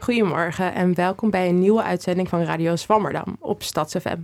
[0.00, 4.18] Goedemorgen en welkom bij een nieuwe uitzending van Radio Zwammerdam op StadsFM.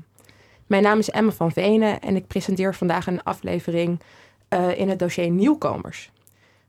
[0.66, 4.00] Mijn naam is Emma van Venen en ik presenteer vandaag een aflevering
[4.50, 6.10] uh, in het dossier nieuwkomers.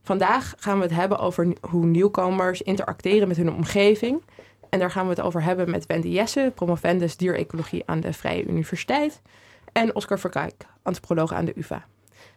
[0.03, 4.21] Vandaag gaan we het hebben over hoe nieuwkomers interacteren met hun omgeving.
[4.69, 8.45] En daar gaan we het over hebben met Wendy Jesse, promovendus dierecologie aan de Vrije
[8.45, 9.21] Universiteit.
[9.71, 11.85] En Oscar Verkijk, antropoloog aan de UvA.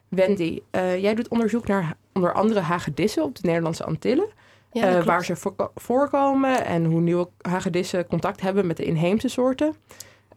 [0.08, 4.28] Wendy, uh, jij doet onderzoek naar onder andere hagedissen op de Nederlandse Antillen.
[4.72, 5.36] Ja, uh, waar ze
[5.74, 9.74] voorkomen en hoe nieuwe hagedissen contact hebben met de inheemse soorten.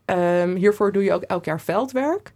[0.06, 2.34] Um, hiervoor doe je ook elk jaar veldwerk.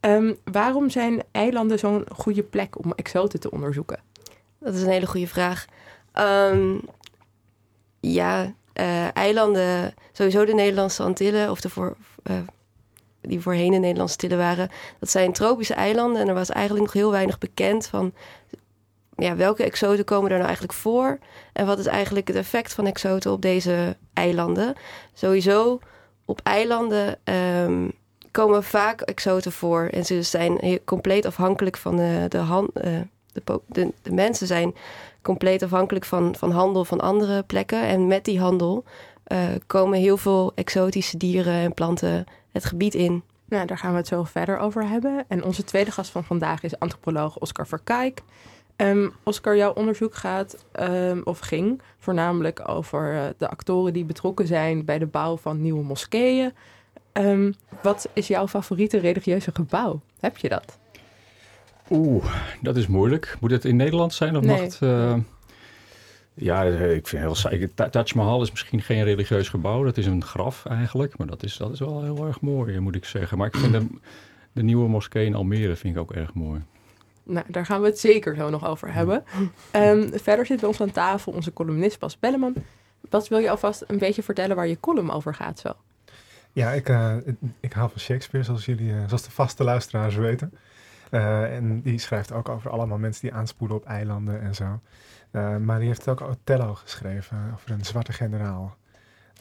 [0.00, 4.00] Um, waarom zijn eilanden zo'n goede plek om exoten te onderzoeken?
[4.58, 5.64] Dat is een hele goede vraag.
[6.52, 6.80] Um,
[8.00, 11.96] ja, uh, eilanden, sowieso de Nederlandse Antillen, of de voor,
[12.30, 12.36] uh,
[13.20, 16.22] die voorheen de Nederlandse Antillen waren, dat zijn tropische eilanden.
[16.22, 18.12] En er was eigenlijk nog heel weinig bekend van
[19.16, 21.18] ja, welke exoten komen er nou eigenlijk voor?
[21.52, 24.74] En wat is eigenlijk het effect van exoten op deze eilanden?
[25.14, 25.80] Sowieso
[26.24, 27.92] op eilanden um,
[28.30, 29.88] komen vaak exoten voor.
[29.92, 33.00] En ze zijn compleet afhankelijk van de, de, hand, uh,
[33.66, 34.74] de, mensen zijn
[35.22, 37.82] compleet afhankelijk van, van handel van andere plekken.
[37.82, 38.84] En met die handel
[39.26, 43.22] uh, komen heel veel exotische dieren en planten het gebied in.
[43.48, 45.24] Nou, daar gaan we het zo verder over hebben.
[45.28, 48.22] En onze tweede gast van vandaag is antropoloog Oscar Verkijk.
[48.76, 54.46] Um, Oscar, jouw onderzoek gaat um, of ging voornamelijk over uh, de actoren die betrokken
[54.46, 56.52] zijn bij de bouw van nieuwe moskeeën.
[57.12, 60.00] Um, wat is jouw favoriete religieuze gebouw?
[60.20, 60.78] Heb je dat?
[61.90, 62.24] Oeh,
[62.62, 63.36] dat is moeilijk.
[63.40, 64.50] Moet het in Nederland zijn of nee.
[64.50, 64.78] mag het...
[64.82, 65.16] Uh...
[66.38, 67.74] Ja, ik vind heel saai.
[67.74, 69.84] Taj Mahal is misschien geen religieus gebouw.
[69.84, 71.18] Dat is een graf eigenlijk.
[71.18, 73.38] Maar dat is, dat is wel heel erg mooi, moet ik zeggen.
[73.38, 73.86] Maar ik vind de,
[74.52, 76.60] de nieuwe moskee in Almere vind ik ook erg mooi.
[77.26, 79.24] Nou, daar gaan we het zeker zo nog over hebben.
[79.72, 82.54] Um, verder zit bij ons aan tafel onze columnist Bas Belleman.
[83.08, 85.72] Bas, wil je alvast een beetje vertellen waar je column over gaat zo?
[86.52, 87.16] Ja, ik, uh,
[87.60, 90.52] ik hou van Shakespeare, zoals jullie, uh, zoals de vaste luisteraars weten.
[91.10, 94.80] Uh, en die schrijft ook over allemaal mensen die aanspoelen op eilanden en zo.
[95.60, 98.76] maar die heeft ook Othello geschreven over een zwarte generaal.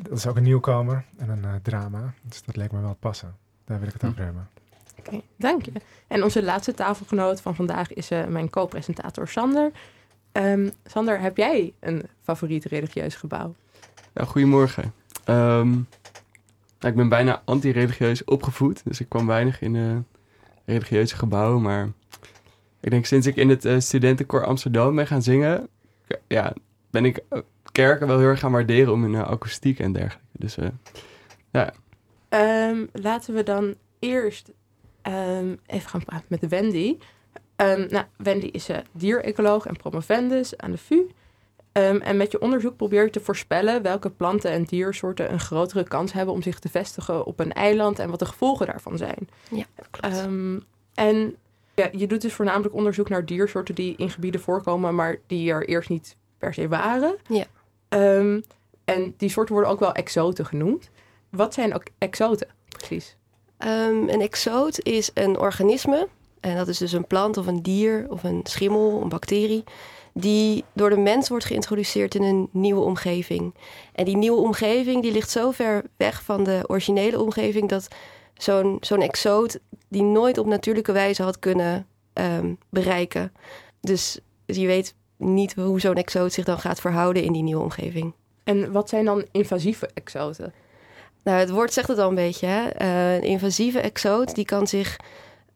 [0.02, 2.14] Dat is ook een nieuwkomer en een drama.
[2.22, 3.36] Dus dat leek me wel passen.
[3.66, 4.08] Daar wil ik het hm.
[4.08, 4.50] over hebben.
[5.00, 5.72] Oké, okay, dank je.
[6.08, 9.72] En onze laatste tafelgenoot van vandaag is uh, mijn co-presentator Sander.
[10.32, 13.56] Um, Sander, heb jij een favoriet religieus gebouw?
[14.14, 14.94] Ja, goedemorgen.
[15.30, 15.88] Um,
[16.80, 19.98] nou, ik ben bijna anti-religieus opgevoed, dus ik kwam weinig in uh,
[20.66, 21.62] religieuze gebouwen.
[21.62, 21.92] Maar
[22.80, 25.68] ik denk sinds ik in het uh, studentenkoor Amsterdam ben gaan zingen,
[26.28, 26.54] ja,
[26.90, 27.24] ben ik
[27.72, 30.28] kerken wel heel erg gaan waarderen om hun akoestiek en dergelijke.
[30.32, 30.58] Dus
[31.52, 31.74] ja.
[32.70, 34.52] Um, laten we dan eerst
[35.08, 36.98] um, even gaan praten met Wendy.
[37.56, 41.08] Um, nou, Wendy is uh, dierecoloog en promovendus aan de VU.
[41.78, 45.84] Um, en met je onderzoek probeer je te voorspellen welke planten en diersoorten een grotere
[45.84, 49.30] kans hebben om zich te vestigen op een eiland en wat de gevolgen daarvan zijn.
[49.50, 50.28] Ja, klopt.
[50.94, 51.36] en
[51.76, 55.68] ja, je doet dus voornamelijk onderzoek naar diersoorten die in gebieden voorkomen, maar die er
[55.68, 57.16] eerst niet per se waren.
[57.28, 57.46] Ja.
[58.86, 60.90] en die soorten worden ook wel exoten genoemd.
[61.30, 63.18] Wat zijn ook exoten precies?
[63.60, 66.08] Um, een exoot is een organisme,
[66.40, 69.64] en dat is dus een plant of een dier of een schimmel, een bacterie,
[70.14, 73.54] die door de mens wordt geïntroduceerd in een nieuwe omgeving.
[73.94, 77.88] En die nieuwe omgeving die ligt zo ver weg van de originele omgeving dat
[78.34, 83.32] zo'n zo'n exoot die nooit op natuurlijke wijze had kunnen um, bereiken.
[83.82, 88.14] Dus je weet niet hoe zo'n exoot zich dan gaat verhouden in die nieuwe omgeving.
[88.44, 90.54] En wat zijn dan invasieve exoten?
[91.26, 92.48] Nou, het woord zegt het al een beetje.
[92.48, 92.82] Hè?
[92.82, 94.98] Uh, een invasieve exoot die kan zich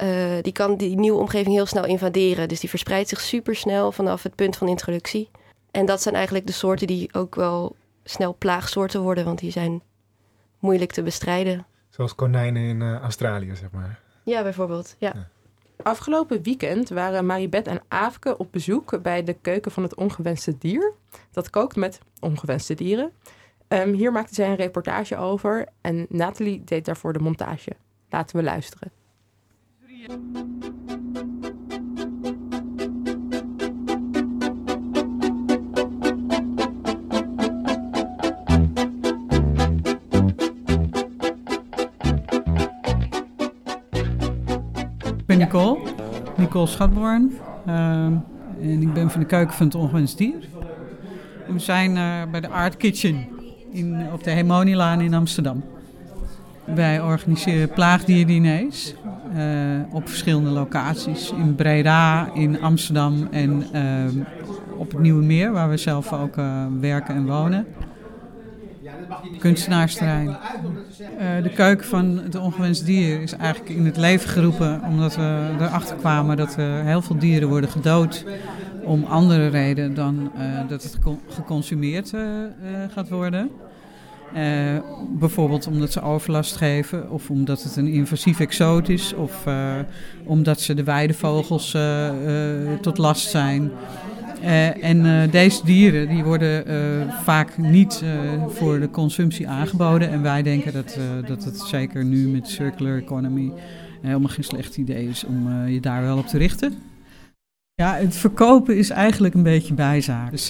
[0.03, 2.47] uh, die kan die nieuwe omgeving heel snel invaderen.
[2.47, 5.29] Dus die verspreidt zich super snel vanaf het punt van introductie.
[5.71, 9.81] En dat zijn eigenlijk de soorten die ook wel snel plaagsoorten worden, want die zijn
[10.59, 11.65] moeilijk te bestrijden.
[11.89, 13.99] Zoals konijnen in uh, Australië, zeg maar.
[14.23, 14.95] Ja, bijvoorbeeld.
[14.99, 15.11] Ja.
[15.15, 15.27] ja.
[15.83, 20.93] Afgelopen weekend waren Maribeth en Aafke op bezoek bij de keuken van het ongewenste dier.
[21.31, 23.11] Dat kookt met ongewenste dieren.
[23.73, 27.71] Um, hier maakte zij een reportage over en Nathalie deed daarvoor de montage.
[28.09, 28.91] Laten we luisteren.
[45.17, 45.79] Ik ben Nicole,
[46.37, 47.37] Nicole Schatborn.
[47.67, 48.05] Uh,
[48.61, 50.47] en ik ben van de keuken van het ongewenst dier.
[51.47, 53.37] We zijn uh, bij de Art Kitchen
[53.71, 55.63] in, op de Hemonielaan in Amsterdam.
[56.65, 58.93] Wij organiseren plaagdierdiners
[59.35, 59.41] uh,
[59.91, 61.31] op verschillende locaties.
[61.31, 64.23] In Breda, in Amsterdam en uh,
[64.77, 66.35] op het Nieuwe Meer, waar we zelf ook
[66.79, 67.65] werken en wonen
[69.39, 70.27] kunstenaarsterrein.
[70.27, 75.55] Uh, de keuken van het ongewenst dier is eigenlijk in het leven geroepen omdat we
[75.59, 78.25] erachter kwamen dat er heel veel dieren worden gedood
[78.83, 80.97] om andere redenen dan uh, dat het
[81.29, 82.21] geconsumeerd uh,
[82.93, 83.49] gaat worden.
[85.09, 89.43] bijvoorbeeld omdat ze overlast geven, of omdat het een invasief exoot is, of
[90.23, 91.77] omdat ze de weidevogels
[92.81, 93.71] tot last zijn.
[94.43, 98.03] Uh, en uh, deze dieren die worden uh, vaak niet
[98.47, 100.09] voor de consumptie aangeboden.
[100.09, 100.97] En wij denken dat,
[101.27, 103.51] dat het zeker nu met circular economy
[104.01, 106.73] helemaal geen slecht idee is om je daar wel op te richten.
[107.73, 110.31] Ja, het verkopen is eigenlijk een beetje bijzaak.
[110.31, 110.49] Dus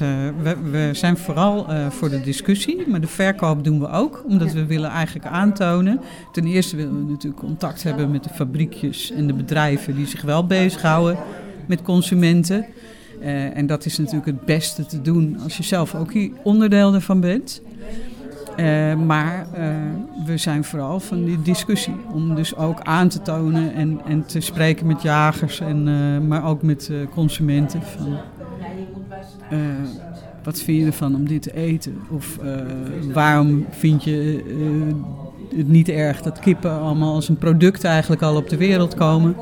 [0.71, 4.23] we, zijn vooral voor de discussie, maar de verkoop doen we ook.
[4.27, 6.01] Omdat we willen eigenlijk aantonen.
[6.31, 10.21] Ten eerste willen we natuurlijk contact hebben met de fabriekjes en de bedrijven die zich
[10.21, 11.17] wel bezighouden
[11.67, 12.65] met consumenten.
[13.21, 16.93] Uh, en dat is natuurlijk het beste te doen als je zelf ook hier onderdeel
[16.93, 17.61] ervan bent.
[18.59, 19.67] Uh, maar uh,
[20.25, 21.95] we zijn vooral van die discussie.
[22.13, 26.61] Om dus ook aan te tonen en, en te spreken met jagers, en, maar ook
[26.61, 27.81] met consumenten.
[27.81, 28.17] Van,
[30.43, 31.97] wat vind je ervan om dit te eten?
[32.09, 32.39] Of
[33.13, 34.43] waarom vind je
[35.55, 39.35] het niet erg dat kippen allemaal als een product eigenlijk al op de wereld komen?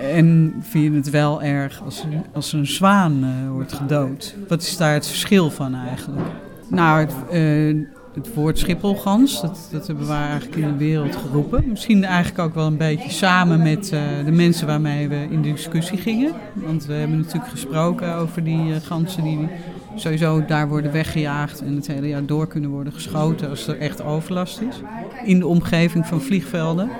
[0.00, 4.34] En vind je het wel erg als, als een zwaan uh, wordt gedood?
[4.48, 6.26] Wat is daar het verschil van eigenlijk?
[6.68, 7.84] Nou, het, uh,
[8.14, 11.64] het woord schipholgans, dat, dat hebben we eigenlijk in de wereld geroepen.
[11.68, 15.52] Misschien eigenlijk ook wel een beetje samen met uh, de mensen waarmee we in de
[15.52, 16.32] discussie gingen.
[16.52, 19.48] Want we hebben natuurlijk gesproken over die ganzen die
[19.94, 24.02] sowieso daar worden weggejaagd en het hele jaar door kunnen worden geschoten als er echt
[24.02, 24.80] overlast is.
[25.24, 26.90] In de omgeving van vliegvelden.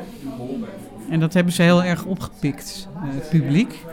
[1.10, 3.84] En dat hebben ze heel erg opgepikt, uh, het publiek.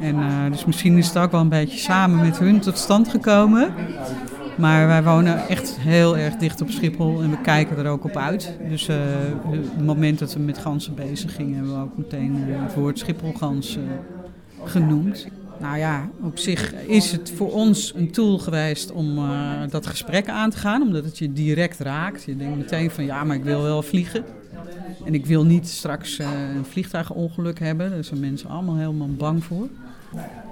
[0.00, 3.08] En uh, dus misschien is het ook wel een beetje samen met hun tot stand
[3.08, 3.74] gekomen.
[4.56, 8.16] Maar wij wonen echt heel erg dicht op Schiphol en we kijken er ook op
[8.16, 8.56] uit.
[8.68, 8.96] Dus uh,
[9.50, 13.78] het moment dat we met ganzen bezig gingen, hebben we ook meteen het woord Schipholgans
[14.64, 15.26] genoemd.
[15.60, 19.20] Nou ja, op zich is het voor ons een tool geweest om
[19.70, 22.24] dat gesprek aan te gaan, omdat het je direct raakt.
[22.24, 24.24] Je denkt meteen van ja, maar ik wil wel vliegen.
[25.04, 26.26] En ik wil niet straks uh,
[26.56, 27.90] een vliegtuigongeluk hebben.
[27.90, 29.68] Daar zijn mensen allemaal helemaal bang voor.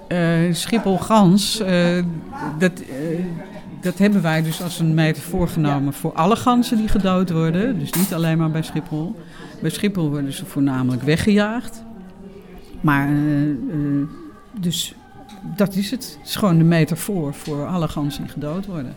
[0.08, 2.04] Uh, Schiphol-Gans, uh,
[2.58, 2.72] dat,
[3.80, 7.78] dat hebben wij dus als een metafoor genomen voor alle ganzen die gedood worden.
[7.78, 9.14] Dus niet alleen maar bij Schiphol.
[9.60, 11.82] Bij Schiphol worden ze voornamelijk weggejaagd.
[12.80, 13.08] Maar
[14.60, 14.94] dus
[15.56, 16.16] dat is het.
[16.18, 18.94] Het is gewoon de metafoor voor alle ganzen die gedood worden.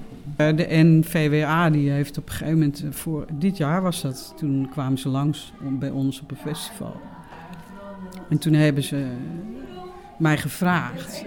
[0.47, 4.33] Eh, de NVWA die heeft op een gegeven moment, eh, voor dit jaar was dat,
[4.37, 7.01] toen kwamen ze langs bij ons op een festival.
[8.29, 9.05] En toen hebben ze
[10.17, 11.25] mij gevraagd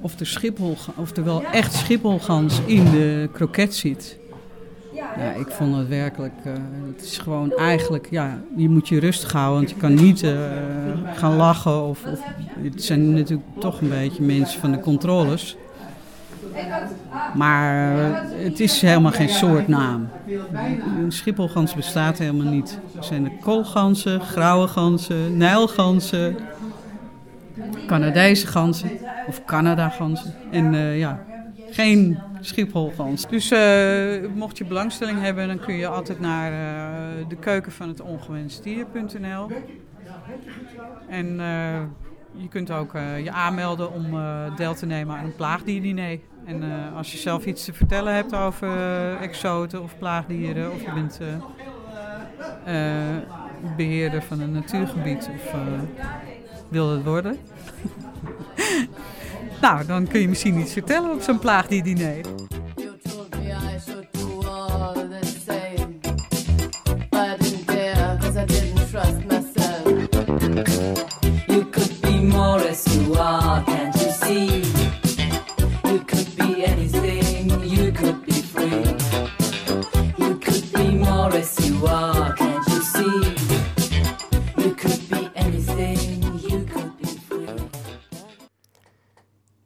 [0.00, 4.18] of er, Schiphol, of er wel echt schipholgans in de kroket zit.
[4.94, 6.52] Ja, ik vond het werkelijk, uh,
[6.94, 10.26] het is gewoon eigenlijk, ja, je moet je rustig houden, want je kan niet
[11.14, 11.82] gaan lachen.
[11.82, 12.20] Of, of,
[12.62, 15.56] het zijn natuurlijk toch een beetje mensen van de controles.
[17.34, 20.08] Maar eh, het is helemaal geen soortnaam.
[20.98, 22.78] Een schipholgans bestaat helemaal niet.
[22.96, 26.36] Er zijn de koolganzen, grauwe ganzen, nijlganzen,
[27.86, 28.90] Canadese ganzen
[29.26, 30.34] of Canada-ganzen.
[30.50, 31.24] En uh, ja,
[31.70, 33.28] geen schipholgans.
[33.28, 37.88] Dus uh, mocht je belangstelling hebben, dan kun je altijd naar uh, de keuken van
[37.88, 39.50] het ongewenst dier.nl.
[41.08, 41.36] En
[42.36, 42.92] je kunt ook
[43.22, 44.04] je aanmelden om
[44.56, 46.18] deel te nemen aan een plaagdierdiner.
[46.44, 50.82] En uh, als je zelf iets te vertellen hebt over uh, exoten of plaagdieren, of
[50.82, 51.20] je bent
[52.66, 53.16] uh,
[53.76, 55.54] beheerder van een natuurgebied of
[56.68, 57.38] wil het worden,
[59.62, 62.20] nou, dan kun je misschien iets vertellen op zo'n plaagdierdiner.
[71.46, 74.61] You could be more as you are, can't you see?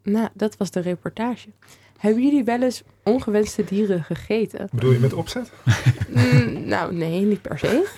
[0.06, 1.48] Nou, dat was de reportage.
[1.98, 4.68] Hebben jullie wel eens ongewenste dieren gegeten?
[4.72, 5.52] Bedoel je met opzet?
[6.08, 7.88] Mm, nou, nee, niet per se.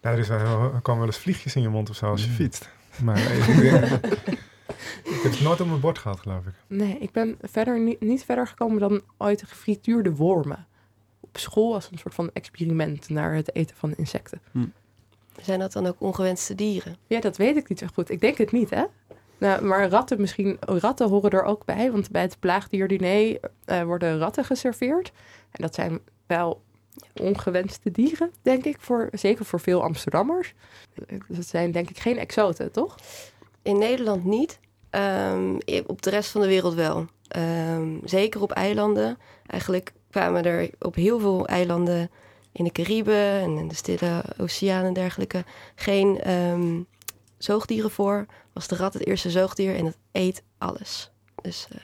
[0.00, 2.28] Nou, er, is, er komen wel eens vliegjes in je mond of zo als je
[2.28, 2.34] mm.
[2.34, 2.68] fietst.
[3.02, 3.46] Maar ik,
[5.12, 6.52] ik heb het nooit op mijn bord gehad, geloof ik.
[6.66, 10.66] Nee, ik ben verder niet, niet verder gekomen dan ooit gefrituurde wormen.
[11.20, 14.40] Op school als een soort van experiment naar het eten van insecten.
[14.50, 14.66] Hm.
[15.42, 16.96] Zijn dat dan ook ongewenste dieren?
[17.06, 18.10] Ja, dat weet ik niet zo goed.
[18.10, 18.84] Ik denk het niet, hè?
[19.40, 24.18] Nou, maar ratten misschien, ratten horen er ook bij, want bij het plaagdierdiner uh, worden
[24.18, 25.12] ratten geserveerd.
[25.50, 26.62] En dat zijn wel
[27.20, 30.54] ongewenste dieren, denk ik, voor, zeker voor veel Amsterdammers.
[31.28, 32.94] Dat zijn denk ik geen exoten, toch?
[33.62, 34.58] In Nederland niet.
[34.90, 37.06] Um, op de rest van de wereld wel.
[37.36, 39.18] Um, zeker op eilanden.
[39.46, 42.10] Eigenlijk kwamen er op heel veel eilanden
[42.52, 45.44] in de Cariben en in de Stille Oceaan en dergelijke
[45.74, 46.86] geen um,
[47.38, 48.26] zoogdieren voor.
[48.60, 51.10] Was de rat het eerste zoogdier en het eet alles.
[51.42, 51.78] Dus uh,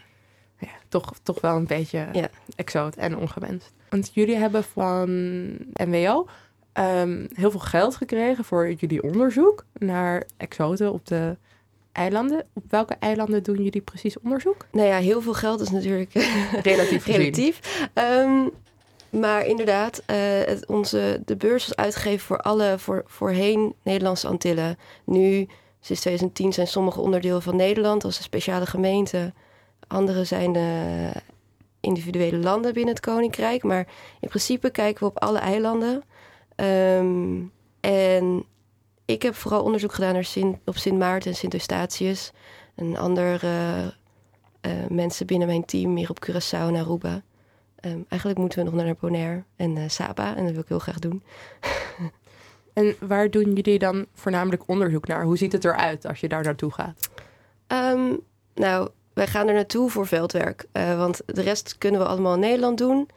[0.59, 2.29] ja, toch, toch wel een beetje ja.
[2.57, 3.73] exoot en ongewenst.
[3.89, 5.09] Want jullie hebben van
[5.73, 6.27] NWO
[6.75, 11.37] um, heel veel geld gekregen voor jullie onderzoek naar exoten op de
[11.93, 12.47] eilanden.
[12.53, 14.67] Op welke eilanden doen jullie precies onderzoek?
[14.71, 16.13] Nou ja, heel veel geld is natuurlijk
[16.63, 17.07] relatief.
[17.07, 17.89] relatief.
[17.95, 18.51] Um,
[19.11, 24.79] maar inderdaad, uh, het, onze, de beurs was uitgegeven voor alle voor, voorheen Nederlandse Antillen.
[25.05, 25.47] Nu,
[25.87, 29.33] sinds 2010, zijn sommige onderdeel van Nederland als een speciale gemeente.
[29.87, 31.11] Andere zijn de
[31.81, 33.63] individuele landen binnen het Koninkrijk.
[33.63, 33.87] Maar
[34.21, 36.03] in principe kijken we op alle eilanden.
[36.57, 38.45] Um, en
[39.05, 42.33] ik heb vooral onderzoek gedaan naar Sint, op Sint Maarten en Sint Eustatius.
[42.75, 43.39] En andere
[44.61, 47.23] uh, mensen binnen mijn team meer op Curaçao en Aruba.
[47.81, 50.37] Um, eigenlijk moeten we nog naar Bonaire en uh, Saba.
[50.37, 51.23] En dat wil ik heel graag doen.
[52.77, 55.25] en waar doen jullie dan voornamelijk onderzoek naar?
[55.25, 57.09] Hoe ziet het eruit als je daar naartoe gaat?
[57.69, 58.21] Um,
[58.55, 60.67] nou, wij gaan er naartoe voor veldwerk.
[60.73, 63.09] Uh, want de rest kunnen we allemaal in Nederland doen.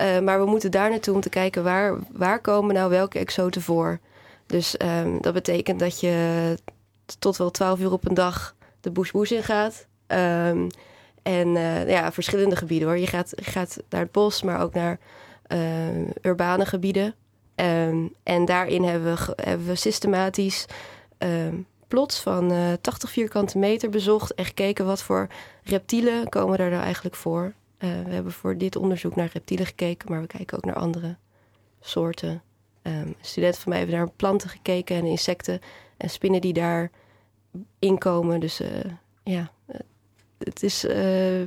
[0.00, 3.62] Uh, maar we moeten daar naartoe om te kijken waar, waar komen nou welke exoten
[3.62, 3.98] voor.
[4.46, 6.58] Dus um, dat betekent dat je
[7.18, 9.86] tot wel twaalf uur op een dag de bush-bush in gaat.
[10.06, 10.66] Um,
[11.22, 12.98] en uh, ja, verschillende gebieden hoor.
[12.98, 14.98] Je gaat, je gaat naar het bos, maar ook naar
[16.22, 17.14] urbane gebieden.
[17.56, 20.66] Um, en daarin hebben we, hebben we systematisch
[21.18, 25.28] um, plots van uh, 80 vierkante meter bezocht en gekeken wat voor
[25.62, 27.54] reptielen komen daar nou eigenlijk voor.
[27.78, 31.16] Uh, we hebben voor dit onderzoek naar reptielen gekeken, maar we kijken ook naar andere
[31.80, 32.42] soorten.
[32.82, 35.60] Um, studenten van mij hebben naar planten gekeken en insecten
[35.96, 36.90] en spinnen die daar
[37.78, 38.40] inkomen.
[38.40, 38.68] Dus uh,
[39.22, 39.50] ja,
[40.44, 40.94] het is, uh,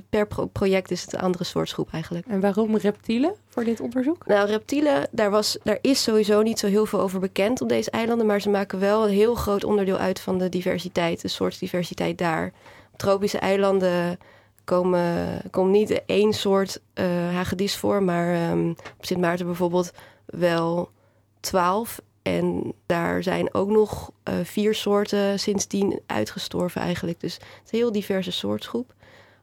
[0.10, 2.26] per pro project is het een andere soort groep eigenlijk.
[2.28, 4.26] En waarom reptielen voor dit onderzoek?
[4.26, 7.92] Nou, reptielen, daar, was, daar is sowieso niet zo heel veel over bekend op deze
[7.92, 8.26] eilanden.
[8.26, 12.54] Maar ze maken wel een heel groot onderdeel uit van de diversiteit, de soortdiversiteit daar.
[12.92, 14.20] Op tropische eilanden
[14.64, 18.04] komen, komt niet één soort uh, hagedis voor.
[18.04, 19.92] Maar um, op Sint Maarten bijvoorbeeld
[20.26, 20.90] wel
[21.40, 22.02] twaalf.
[22.28, 27.20] En daar zijn ook nog uh, vier soorten sindsdien uitgestorven eigenlijk.
[27.20, 28.94] Dus het is een heel diverse soortgroep.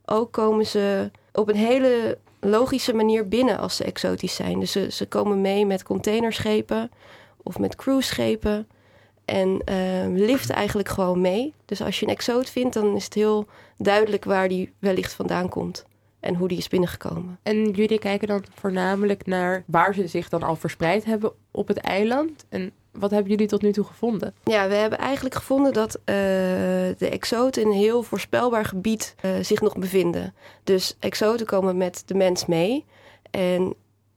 [0.04, 4.60] Ook komen ze op een hele logische manier binnen als ze exotisch zijn.
[4.60, 6.90] Dus ze, ze komen mee met containerschepen
[7.42, 8.68] of met cruiseschepen.
[9.24, 11.52] En uh, liften eigenlijk gewoon mee.
[11.64, 13.46] Dus als je een exoot vindt, dan is het heel
[13.78, 15.84] duidelijk waar die wellicht vandaan komt.
[16.24, 17.38] En hoe die is binnengekomen.
[17.42, 21.76] En jullie kijken dan voornamelijk naar waar ze zich dan al verspreid hebben op het
[21.76, 22.44] eiland.
[22.48, 24.34] En wat hebben jullie tot nu toe gevonden?
[24.44, 26.04] Ja, we hebben eigenlijk gevonden dat uh,
[26.98, 30.34] de exoten in een heel voorspelbaar gebied uh, zich nog bevinden.
[30.62, 32.84] Dus exoten komen met de mens mee
[33.30, 33.74] en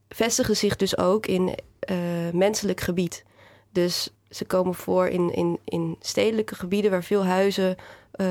[0.09, 1.55] vestigen zich dus ook in
[1.89, 1.97] uh,
[2.33, 3.23] menselijk gebied.
[3.71, 7.75] Dus ze komen voor in, in, in stedelijke gebieden waar veel huizen
[8.17, 8.27] uh,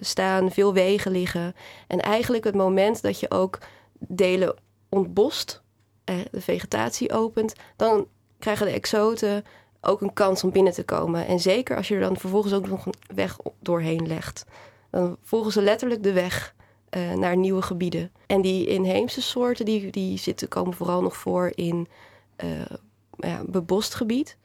[0.00, 1.54] staan, veel wegen liggen.
[1.86, 3.58] En eigenlijk het moment dat je ook
[3.98, 4.54] delen
[4.88, 5.62] ontbost,
[6.10, 8.06] uh, de vegetatie opent, dan
[8.38, 9.44] krijgen de exoten
[9.80, 11.26] ook een kans om binnen te komen.
[11.26, 14.44] En zeker als je er dan vervolgens ook nog een weg doorheen legt.
[14.90, 16.54] Dan volgen ze letterlijk de weg
[16.96, 18.10] uh, naar nieuwe gebieden.
[18.26, 21.88] En die inheemse soorten die, die zitten, komen vooral nog voor in
[23.16, 24.36] ja, bebost gebied.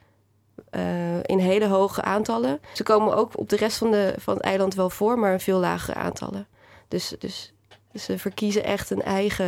[0.76, 0.82] Uh,
[1.22, 2.60] in hele hoge aantallen.
[2.74, 5.40] Ze komen ook op de rest van, de, van het eiland wel voor, maar in
[5.40, 6.48] veel lagere aantallen.
[6.88, 7.54] Dus, dus,
[7.94, 9.46] ze verkiezen echt een eigen,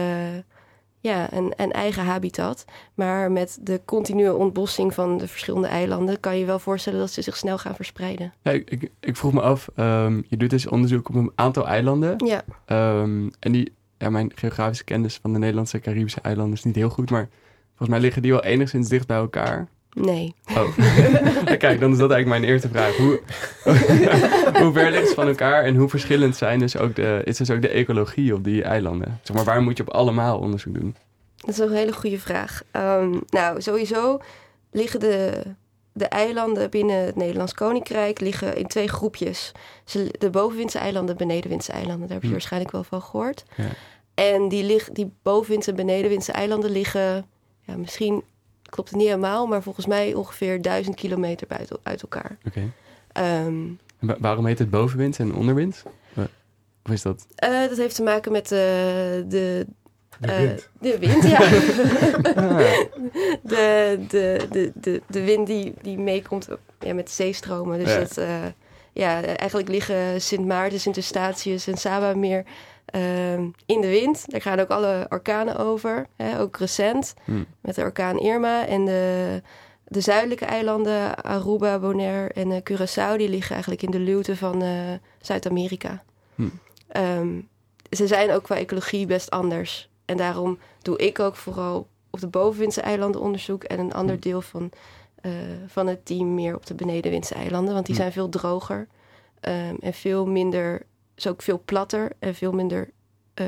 [1.00, 2.66] ja, een, een eigen habitat.
[2.94, 7.22] Maar met de continue ontbossing van de verschillende eilanden kan je wel voorstellen dat ze
[7.22, 8.34] zich snel gaan verspreiden.
[8.42, 12.26] Ja, ik, ik vroeg me af, um, je doet dus onderzoek op een aantal eilanden.
[12.26, 12.44] Ja.
[13.02, 16.76] Um, en die, ja, mijn geografische kennis van de Nederlandse en Caribische eilanden is niet
[16.76, 17.30] heel goed, maar
[17.68, 19.68] volgens mij liggen die wel enigszins dicht bij elkaar.
[20.00, 20.36] Nee.
[20.50, 20.78] Oh.
[21.58, 22.96] Kijk, dan is dat eigenlijk mijn eerste vraag.
[22.96, 23.20] Hoe,
[24.64, 27.50] hoe ver ligt het van elkaar en hoe verschillend zijn dus ook de, is dus
[27.50, 29.20] ook de ecologie op die eilanden?
[29.24, 30.96] Zeg maar, waar moet je op allemaal onderzoek doen?
[31.36, 32.62] Dat is een hele goede vraag.
[32.72, 34.20] Um, nou, sowieso
[34.72, 35.42] liggen de,
[35.94, 39.52] de eilanden binnen het Nederlands Koninkrijk liggen in twee groepjes.
[40.12, 42.00] De bovenwindse eilanden, benedenwindse eilanden.
[42.00, 42.34] Daar heb je hm.
[42.34, 43.44] waarschijnlijk wel van gehoord.
[43.56, 43.66] Ja.
[44.14, 47.26] En die, lig, die bovenwindse en benedenwindse eilanden liggen
[47.62, 48.24] ja, misschien
[48.70, 52.38] klopt het niet helemaal, maar volgens mij ongeveer duizend kilometer buiten, uit elkaar.
[52.46, 52.72] Okay.
[53.46, 55.84] Um, waarom heet het bovenwind en onderwind?
[56.82, 57.28] Hoe is dat?
[57.44, 58.60] Uh, dat heeft te maken met uh,
[59.28, 59.66] de...
[60.20, 60.70] De wind.
[60.80, 61.40] de wind, ja.
[63.42, 66.48] de, de, de, de, de wind die, die meekomt
[66.80, 67.80] ja, met zeestromen.
[67.80, 68.00] Dus ja.
[68.00, 68.20] dat,
[68.94, 72.77] ja, eigenlijk liggen Sint Maarten, Sint Eustatius en Saba meer Ehm,
[73.66, 74.24] in de wind.
[74.28, 76.08] Daar gaan ook alle orkanen over.
[76.16, 77.46] Hè, ook recent hmm.
[77.62, 78.66] met de orkaan Irma.
[78.66, 79.42] En de,
[79.88, 84.64] de zuidelijke eilanden, Aruba, Bonaire en uh, Curaçao, die liggen eigenlijk in de luwte van
[84.64, 84.72] uh,
[85.22, 86.04] Zuid-Amerika.
[86.36, 86.52] Hmm.
[86.88, 87.40] Ehm,
[87.92, 89.90] ze zijn ook qua ecologie best anders.
[90.06, 94.24] En daarom doe ik ook vooral op de bovenwindse eilanden onderzoek en een ander hmm.
[94.24, 94.70] deel van,
[95.22, 95.32] uh,
[95.68, 97.74] van het team meer op de benedenwindse eilanden.
[97.74, 98.88] Want die zijn veel droger
[99.42, 100.86] um, en veel minder
[101.18, 102.90] is ook veel platter en veel minder,
[103.36, 103.48] uh,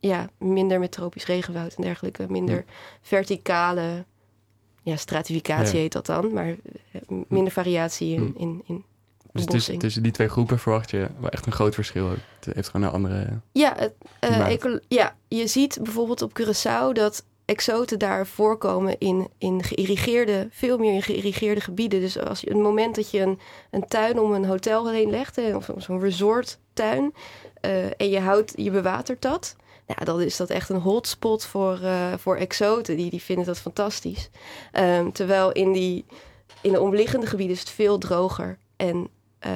[0.00, 2.26] ja, minder met tropisch regenwoud en dergelijke.
[2.28, 2.64] Minder
[3.00, 4.04] verticale,
[4.82, 6.48] ja, stratificatie heet dat dan, maar
[6.92, 8.84] eh, minder variatie in, in, in
[9.32, 12.08] dus tussen, tussen, die twee groepen verwacht je wel echt een groot verschil.
[12.10, 13.40] Het heeft gewoon een andere.
[13.52, 13.94] Ja, het,
[14.64, 20.78] uh, ja, je ziet bijvoorbeeld op Curaçao dat exoten daar voorkomen in, in geïrrigeerde, veel
[20.78, 22.00] meer in geïrrigeerde gebieden.
[22.00, 23.38] Dus als je een moment dat je een,
[23.70, 26.00] een tuin om een hotel heen legt, of zo'n
[26.74, 27.14] resorttuin,
[27.64, 29.56] uh, en je houdt, je bewatert dat.
[29.86, 32.96] Nou, dan is dat echt een hotspot voor, uh, voor exoten.
[32.96, 34.30] Die, die vinden dat fantastisch.
[34.72, 36.04] Um, terwijl in, die,
[36.60, 38.58] in de omliggende gebieden is het veel droger.
[38.76, 39.08] En
[39.46, 39.52] uh,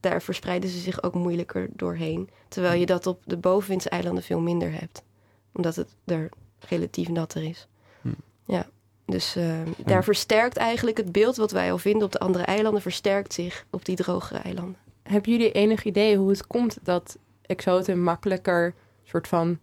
[0.00, 2.30] daar verspreiden ze zich ook moeilijker doorheen.
[2.48, 5.02] Terwijl je dat op de bovenwindseilanden veel minder hebt.
[5.52, 6.28] Omdat het er
[6.68, 7.68] relatief natter is.
[8.00, 8.08] Hm.
[8.44, 8.66] Ja,
[9.06, 12.82] dus uh, daar versterkt eigenlijk het beeld wat wij al vinden op de andere eilanden,
[12.82, 14.87] versterkt zich op die drogere eilanden.
[15.08, 19.58] Hebben jullie enig idee hoe het komt dat exoten makkelijker soort van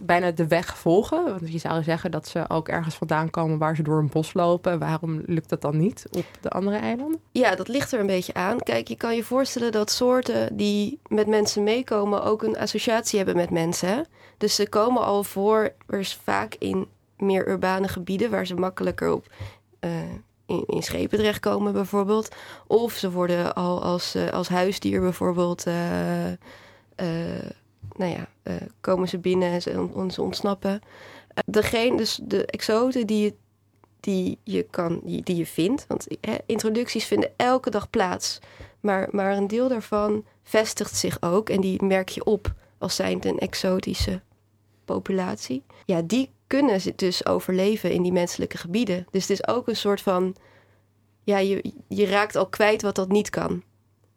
[0.00, 1.24] bijna de weg volgen?
[1.24, 4.34] Want je zou zeggen dat ze ook ergens vandaan komen waar ze door een bos
[4.34, 4.78] lopen.
[4.78, 7.20] Waarom lukt dat dan niet op de andere eilanden?
[7.32, 8.58] Ja, dat ligt er een beetje aan.
[8.58, 13.36] Kijk, je kan je voorstellen dat soorten die met mensen meekomen ook een associatie hebben
[13.36, 14.06] met mensen.
[14.38, 19.26] Dus ze komen al voor, dus vaak in meer urbane gebieden waar ze makkelijker op
[19.80, 19.90] uh,
[20.66, 22.34] in, schepen terechtkomen, bijvoorbeeld.
[22.66, 25.66] Of ze worden al als, uh, als huisdier bijvoorbeeld.
[25.66, 25.74] Uh,
[27.96, 28.28] nou ja,
[28.80, 29.88] komen ze binnen en ze,
[30.22, 30.80] ontsnappen.
[31.46, 33.34] degene, dus de exoten die je,
[34.00, 35.84] die je, kan, die, die je vindt.
[35.88, 36.06] Want
[36.46, 38.38] introducties vinden elke dag plaats.
[38.80, 43.28] Maar, maar een deel daarvan vestigt zich ook en die merk je op als zijnde
[43.28, 44.20] een exotische
[44.84, 45.62] populatie.
[45.84, 49.06] Ja, die kunnen dus overleven in die menselijke gebieden.
[49.10, 50.36] Dus het is ook een soort van.
[51.24, 53.62] Ja, je, je raakt al kwijt wat dat niet kan.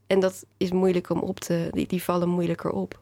[0.08, 1.68] En dat is moeilijk om op te.
[1.72, 3.00] Die, die vallen moeilijker op.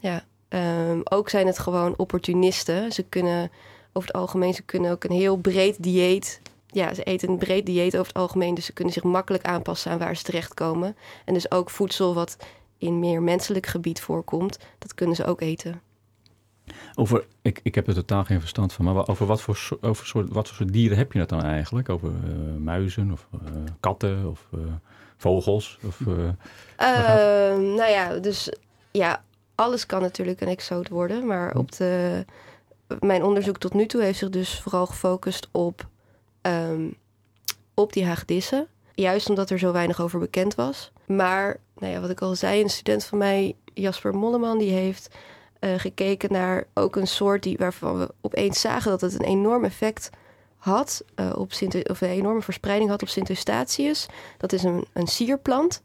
[0.00, 0.24] Ja.
[0.48, 2.92] Um, ook zijn het gewoon opportunisten.
[2.92, 3.50] Ze kunnen
[3.92, 6.40] over het algemeen, ze kunnen ook een heel breed dieet.
[6.66, 8.54] Ja, ze eten een breed dieet over het algemeen.
[8.54, 10.96] Dus ze kunnen zich makkelijk aanpassen aan waar ze terechtkomen.
[11.24, 12.36] En dus ook voedsel wat
[12.78, 15.82] in meer menselijk gebied voorkomt, dat kunnen ze ook eten.
[16.94, 20.28] Over, ik, ik heb er totaal geen verstand van, maar over wat voor, over soort,
[20.28, 21.88] wat voor soort dieren heb je het dan eigenlijk?
[21.88, 23.50] Over uh, muizen of uh,
[23.80, 24.60] katten of uh,
[25.16, 25.78] vogels?
[25.86, 26.00] Of,
[26.76, 28.52] ehm, nou ja, dus
[28.90, 29.22] ja,
[29.54, 32.24] alles kan natuurlijk een exoot worden, maar op de,
[33.00, 35.86] mijn onderzoek tot nu toe heeft zich dus vooral gefocust op,
[36.42, 36.94] um,
[37.74, 38.66] op die hagedissen.
[38.94, 40.92] Juist omdat er zo weinig over bekend was.
[41.06, 45.14] Maar, nou wat ik al zei, een student van mij, Jasper Molleman, die heeft
[45.76, 50.10] gekeken naar ook een soort die, waarvan we opeens zagen dat het een enorm effect
[50.64, 54.06] had uh, op Sint, of een enorme verspreiding had op Sint Eustatius.
[54.38, 55.80] Dat is een, een sierplant.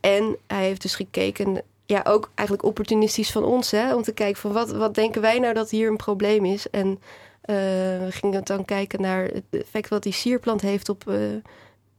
[0.00, 4.40] En hij heeft dus gekeken, ja, ook eigenlijk opportunistisch van ons, hè, om te kijken
[4.40, 6.70] van wat, wat denken wij nou dat hier een probleem is.
[6.70, 7.00] En uh,
[7.46, 11.04] we gingen dan kijken naar het effect wat die sierplant heeft op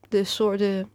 [0.10, 0.89] de soorten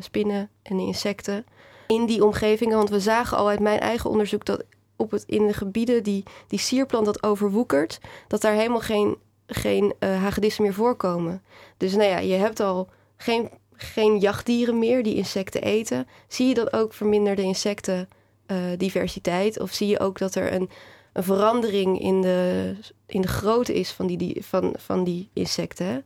[0.00, 1.44] spinnen en insecten
[1.86, 2.76] in die omgevingen.
[2.76, 4.64] Want we zagen al uit mijn eigen onderzoek dat
[4.98, 9.94] op het, in de gebieden die, die sierplant dat overwoekert, dat daar helemaal geen, geen
[10.00, 11.42] uh, hagedissen meer voorkomen.
[11.76, 16.06] Dus nou ja, je hebt al geen, geen jachtdieren meer die insecten eten.
[16.28, 19.56] Zie je dat ook verminderde insectendiversiteit?
[19.56, 20.70] Uh, of zie je ook dat er een,
[21.12, 22.74] een verandering in de,
[23.06, 26.04] in de grootte is van die, die, van, van die insecten?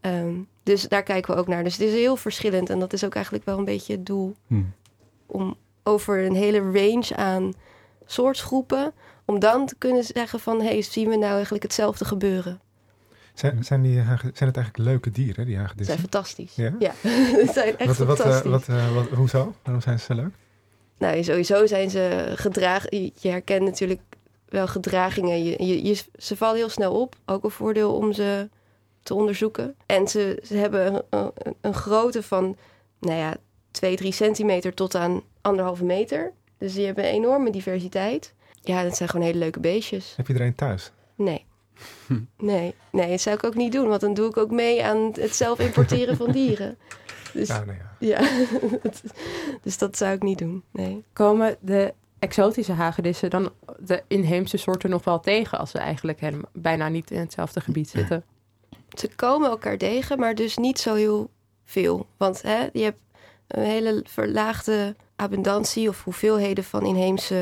[0.00, 1.64] Um, dus daar kijken we ook naar.
[1.64, 4.34] Dus het is heel verschillend en dat is ook eigenlijk wel een beetje het doel.
[4.46, 4.72] Hmm.
[5.26, 7.52] Om over een hele range aan
[8.06, 8.92] soortgroepen.
[9.24, 12.60] Om dan te kunnen zeggen van, hé, hey, zien we nou eigenlijk hetzelfde gebeuren?
[13.34, 15.98] Zijn, zijn, die, zijn het eigenlijk leuke dieren, die hagedissen?
[15.98, 16.54] zijn fantastisch.
[16.54, 16.74] Ja?
[16.78, 16.92] ja.
[17.52, 18.50] zijn echt wat, fantastisch.
[18.50, 19.54] Wat, wat, wat, hoezo?
[19.62, 20.34] Waarom zijn ze zo leuk?
[20.98, 23.12] Nou, sowieso zijn ze gedragen.
[23.14, 24.00] Je herkent natuurlijk
[24.48, 25.44] wel gedragingen.
[25.44, 27.16] Je, je, ze vallen heel snel op.
[27.24, 28.48] Ook een voordeel om ze
[29.02, 29.74] te onderzoeken.
[29.86, 32.56] En ze, ze hebben een, een, een grootte van,
[33.00, 33.36] nou ja,
[33.70, 36.32] 2, 3 centimeter tot aan anderhalve meter.
[36.58, 38.34] Dus die hebben een enorme diversiteit.
[38.60, 40.14] Ja, dat zijn gewoon hele leuke beestjes.
[40.16, 40.92] Heb je er een thuis?
[41.14, 41.44] Nee.
[42.36, 45.12] Nee, nee, dat zou ik ook niet doen, want dan doe ik ook mee aan
[45.12, 46.78] het zelf importeren van dieren.
[47.32, 48.20] Dus Ja, nee, ja.
[48.20, 48.46] ja,
[49.62, 50.62] dus dat zou ik niet doen.
[50.70, 51.04] Nee.
[51.12, 56.50] Komen de exotische hagedissen dan de inheemse soorten nog wel tegen als ze eigenlijk helemaal,
[56.52, 58.24] bijna niet in hetzelfde gebied zitten?
[58.98, 61.30] Ze komen elkaar tegen, maar dus niet zo heel
[61.64, 62.06] veel.
[62.16, 63.00] Want hè, je hebt
[63.46, 67.36] een hele verlaagde abundantie of hoeveelheden van inheemse,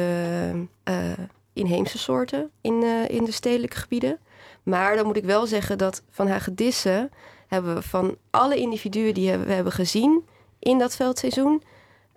[0.82, 1.12] eh,
[1.52, 4.18] inheemse soorten in, eh, in de stedelijke gebieden.
[4.62, 7.10] Maar dan moet ik wel zeggen dat van hagedissen
[7.46, 10.24] hebben we van alle individuen die we hebben gezien
[10.58, 11.62] in dat veldseizoen,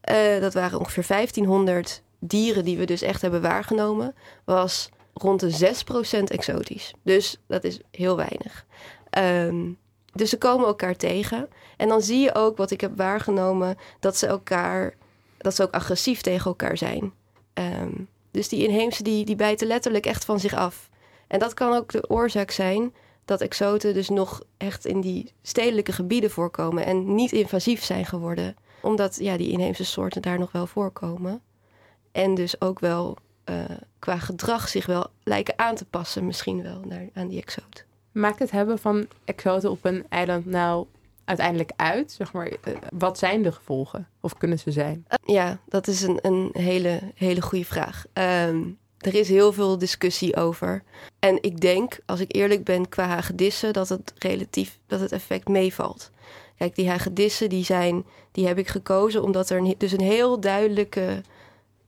[0.02, 5.50] eh, dat waren ongeveer 1500 dieren die we dus echt hebben waargenomen, was rond de
[5.50, 6.93] 6% exotisch.
[7.04, 8.65] Dus dat is heel weinig.
[9.10, 9.72] Ehm,
[10.13, 11.50] dus ze komen elkaar tegen.
[11.78, 14.93] En dan zie je ook wat ik heb waargenomen, dat ze elkaar,
[15.38, 17.13] dat ze ook agressief tegen elkaar zijn.
[17.54, 17.91] Ehm,
[18.32, 20.89] dus die inheemse die, die bijten letterlijk echt van zich af.
[21.28, 22.93] En dat kan ook de oorzaak zijn
[23.26, 28.56] dat exoten dus nog echt in die stedelijke gebieden voorkomen en niet invasief zijn geworden.
[28.82, 31.41] Omdat ja, die inheemse soorten daar nog wel voorkomen.
[32.12, 33.63] En dus ook wel eh,
[34.00, 37.86] qua gedrag zich wel lijken aan te passen, misschien wel naar, aan die exoot.
[38.12, 40.86] Maakt het hebben van exoten op een eiland nou
[41.28, 42.12] uiteindelijk uit?
[42.12, 44.08] Zeg maar, eh, wat zijn de gevolgen?
[44.22, 45.06] Of kunnen ze zijn?
[45.10, 48.06] Uh, ja, dat is een, een hele, hele goede vraag.
[48.13, 50.84] Um, er is heel veel discussie over.
[51.20, 55.48] En ik denk, als ik eerlijk ben, qua hagedissen, dat het relatief dat het effect
[55.48, 56.12] meevalt.
[56.58, 60.40] Kijk, die hagedissen die zijn, die heb ik gekozen omdat er een, dus een heel
[60.40, 61.22] duidelijke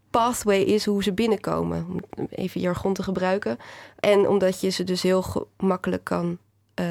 [0.09, 1.85] pathway is hoe ze binnenkomen.
[2.17, 3.57] Om even jargon te gebruiken.
[3.99, 6.37] En omdat je ze dus heel makkelijk kan,
[6.79, 6.85] uh,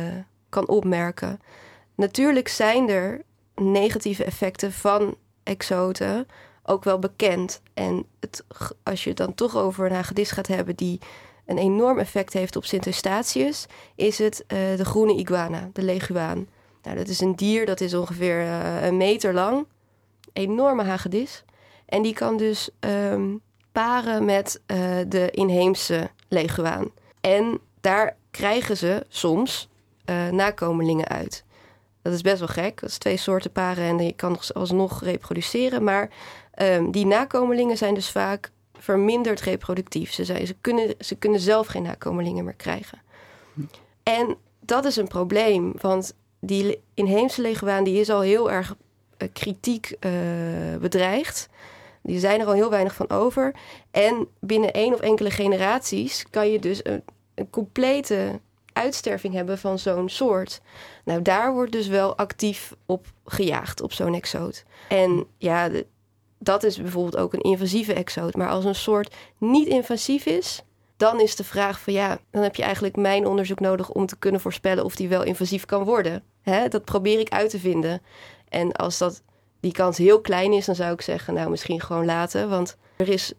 [0.49, 1.41] kan opmerken.
[1.99, 3.23] Natuurlijk zijn er
[3.55, 6.27] negatieve effecten van exoten
[6.63, 7.63] ook wel bekend.
[7.75, 8.45] En het,
[8.83, 11.01] als je het dan toch over een hagedis gaat hebben die
[11.47, 16.49] een enorm effect heeft op Sint Eustatius, is het uh, de groene iguana, de leguaan.
[16.83, 19.67] Nou, dat is een dier dat is ongeveer uh, een meter lang,
[20.33, 21.45] enorme hagedis.
[21.87, 23.41] En die kan dus um,
[23.73, 26.91] paren met uh, de inheemse leguaan.
[27.21, 29.69] En daar krijgen ze soms
[30.31, 31.47] nakomelingen uit.
[32.09, 32.81] Dat is best wel gek.
[32.81, 35.85] Dat is twee soorten paren en je kan alsnog reproduceren.
[35.85, 36.11] Maar
[36.63, 40.13] um, die nakomelingen zijn dus vaak verminderd reproductief.
[40.13, 42.99] Ze, zijn, ze, kunnen, ze kunnen zelf geen nakomelingen meer krijgen.
[44.03, 48.75] En dat is een probleem, want die inheemse leguaan die is al heel erg
[49.19, 50.13] uh, kritiek uh,
[50.81, 51.49] bedreigd.
[52.03, 53.55] Die zijn er al heel weinig van over.
[53.91, 56.81] En binnen één of enkele generaties kan je dus
[57.35, 58.41] een complete
[58.79, 60.61] uitsterving hebben van zo'n soort.
[61.05, 64.65] Nou, daar wordt dus wel actief op gejaagd, op zo'n exoot.
[64.89, 65.87] En ja, de,
[66.39, 68.35] dat is bijvoorbeeld ook een invasieve exoot.
[68.35, 70.63] Maar als een soort niet invasief is,
[70.97, 74.17] dan is de vraag van ja, dan heb je eigenlijk mijn onderzoek nodig om te
[74.17, 76.23] kunnen voorspellen of die wel invasief kan worden.
[76.43, 76.69] Hè?
[76.69, 78.03] Dat probeer ik uit te vinden.
[78.49, 79.23] En als dat,
[79.61, 82.49] die kans heel klein is, dan zou ik zeggen, nou misschien gewoon laten.
[82.49, 83.33] Want er is,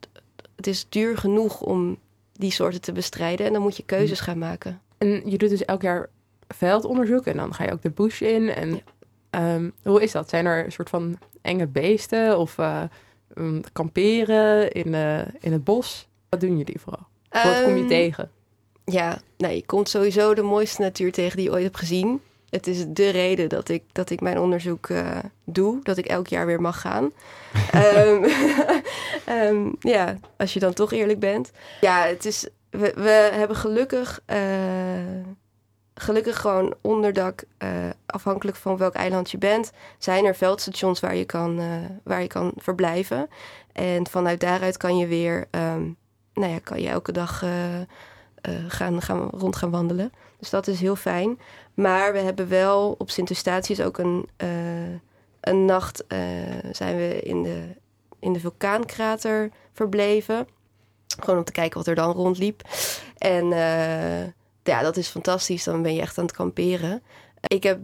[0.55, 1.97] het is duur genoeg om
[2.33, 4.81] die soorten te bestrijden en dan moet je keuzes gaan maken.
[4.99, 6.09] En je doet dus elk jaar
[6.47, 8.49] veldonderzoek en dan ga je ook de bush in.
[8.49, 8.81] En
[9.31, 9.55] ja.
[9.55, 10.29] um, hoe is dat?
[10.29, 12.83] Zijn er een soort van enge beesten of uh,
[13.35, 16.07] um, kamperen in, uh, in het bos?
[16.29, 17.07] Wat doen jullie vooral?
[17.31, 18.31] Um, Wat kom je tegen?
[18.85, 22.21] Ja, nou, je komt sowieso de mooiste natuur tegen die je ooit hebt gezien.
[22.49, 26.27] Het is de reden dat ik, dat ik mijn onderzoek uh, doe, dat ik elk
[26.27, 27.11] jaar weer mag gaan.
[27.75, 28.25] um,
[29.93, 31.51] ja, als je dan toch eerlijk bent.
[31.81, 34.37] Ja, het is, we, we hebben gelukkig, uh,
[35.93, 37.69] gelukkig gewoon onderdak, uh,
[38.05, 42.27] afhankelijk van welk eiland je bent, zijn er veldstations waar je kan, uh, waar je
[42.27, 43.29] kan verblijven.
[43.71, 45.97] En vanuit daaruit kan je weer, um,
[46.33, 47.43] nou ja, kan je elke dag
[48.67, 50.11] gaan, gaan, rond gaan wandelen.
[50.39, 51.39] Dus dat is heel fijn.
[51.73, 54.29] Maar we hebben wel op Sint Eustatius ook een,
[55.39, 56.03] een nacht
[56.71, 57.75] zijn we in de,
[58.19, 60.47] in de vulkaankrater verbleven.
[61.23, 62.61] Gewoon om te kijken wat er dan rondliep.
[63.17, 64.23] En uh,
[64.63, 65.63] ja, dat is fantastisch.
[65.63, 67.01] Dan ben je echt aan het kamperen.
[67.41, 67.79] Ik heb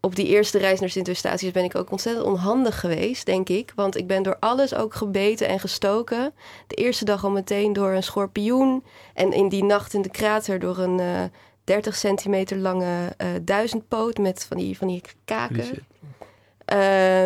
[0.00, 3.72] op die eerste reis naar Sint Eustatius ben ik ook ontzettend onhandig geweest, denk ik.
[3.74, 6.32] Want ik ben door alles ook gebeten en gestoken.
[6.66, 8.84] De eerste dag al meteen door een schorpioen.
[9.14, 11.22] En in die nacht in de krater door een uh,
[11.64, 15.86] 30 centimeter lange uh, duizendpoot met van die, van die kaken.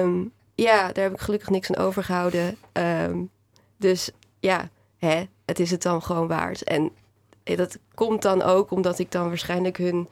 [0.00, 2.56] Um, ja, daar heb ik gelukkig niks aan overgehouden.
[2.72, 3.30] Um,
[3.76, 4.68] dus ja,
[5.04, 6.62] hè, het is het dan gewoon waard.
[6.62, 6.90] En
[7.42, 10.08] dat komt dan ook omdat ik dan waarschijnlijk hun,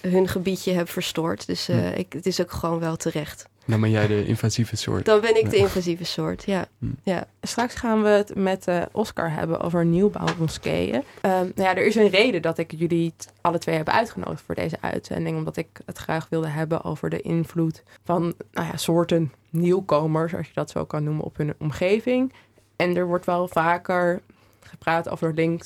[0.00, 1.46] hun gebiedje heb verstoord.
[1.46, 3.48] Dus uh, ik, het is ook gewoon wel terecht.
[3.66, 5.04] Dan ben jij de invasieve soort.
[5.04, 6.68] Dan ben ik de invasieve soort, ja.
[6.78, 6.86] Hm.
[7.02, 7.26] ja.
[7.42, 10.94] Straks gaan we het met uh, Oscar hebben over nieuwbouwmoskeeën.
[10.94, 14.54] Um, nou ja, er is een reden dat ik jullie alle twee heb uitgenodigd voor
[14.54, 15.36] deze uitzending.
[15.36, 20.46] Omdat ik het graag wilde hebben over de invloed van nou ja, soorten nieuwkomers, als
[20.46, 22.32] je dat zo kan noemen, op hun omgeving.
[22.76, 24.22] En er wordt wel vaker
[24.60, 25.62] gepraat over link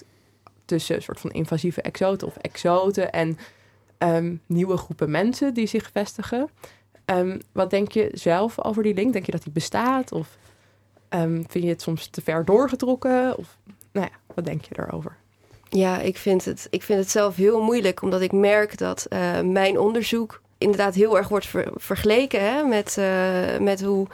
[0.64, 3.38] tussen een soort van invasieve exoten of exoten en
[3.99, 6.51] um, nieuwe groepen mensen die zich vestigen.
[7.05, 9.12] Um, wat denk je zelf over die link?
[9.12, 10.12] Denk je dat die bestaat?
[10.12, 10.37] Of
[11.09, 13.37] um, vind je het soms te ver doorgetrokken?
[13.37, 13.57] Of
[13.92, 15.16] nou ja, wat denk je daarover?
[15.68, 19.40] Ja, ik vind het, ik vind het zelf heel moeilijk, omdat ik merk dat uh,
[19.40, 24.07] mijn onderzoek inderdaad heel erg wordt ver, vergeleken hè, met, uh, met hoe,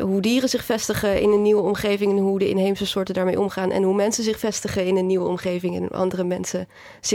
[0.00, 3.70] hoe dieren zich vestigen in een nieuwe omgeving en hoe de inheemse soorten daarmee omgaan
[3.70, 6.68] en hoe mensen zich vestigen in een nieuwe omgeving en andere mensen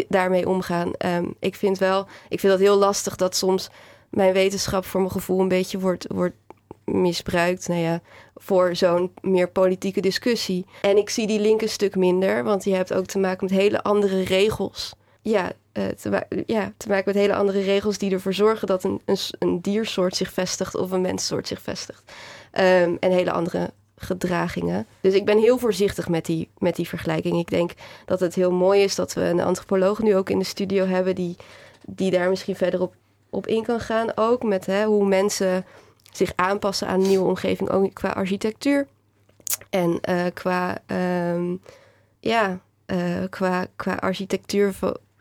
[0.08, 0.92] daarmee omgaan.
[1.06, 3.70] Um, ik vind wel, ik vind dat heel lastig dat soms
[4.10, 6.36] mijn wetenschap voor mijn gevoel een beetje wordt, wordt
[6.84, 7.68] misbruikt.
[7.68, 8.02] Nou ja,
[8.36, 10.66] voor zo'n meer politieke discussie.
[10.82, 13.60] En ik zie die link een stuk minder, want je hebt ook te maken met
[13.60, 14.94] hele andere regels.
[15.22, 19.02] Ja, uh, te, ja, te maken met hele andere regels die ervoor zorgen dat een,
[19.06, 22.12] een, een diersoort zich vestigt of een menssoort zich vestigt.
[22.52, 24.86] Um, en hele andere gedragingen.
[25.02, 27.40] Dus ik ben heel voorzichtig met die, met die vergelijking.
[27.40, 27.72] Ik denk
[28.06, 31.16] dat het heel mooi is dat we een antropoloog nu ook in de studio hebben
[31.16, 31.36] die,
[31.86, 32.94] die daar misschien verder op,
[33.30, 34.12] op in kan gaan.
[34.16, 35.66] Ook met hè, hoe mensen
[36.12, 38.88] zich aanpassen aan een nieuwe omgeving, ook qua architectuur.
[39.70, 40.78] En uh, qua,
[41.34, 41.62] um,
[42.20, 44.76] ja, uh, qua, qua architectuur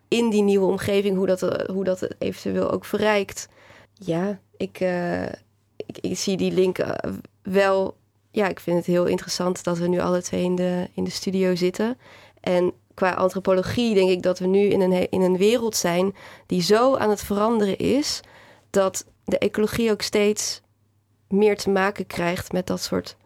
[0.09, 3.49] in die nieuwe omgeving, hoe dat, hoe dat eventueel ook verrijkt.
[3.93, 5.23] Ja, ik, uh,
[5.77, 6.79] ik, zie die link
[7.43, 7.97] wel.
[8.31, 11.11] Ja, ik vind het heel interessant dat we nu alle twee in de, in de
[11.11, 11.99] studio zitten.
[12.41, 16.15] En qua antropologie denk ik dat we nu in een, in een wereld zijn
[16.47, 18.21] die zo aan het veranderen is,
[18.71, 20.61] dat de ecologie ook steeds
[21.29, 23.17] meer te maken krijgt met dat soort,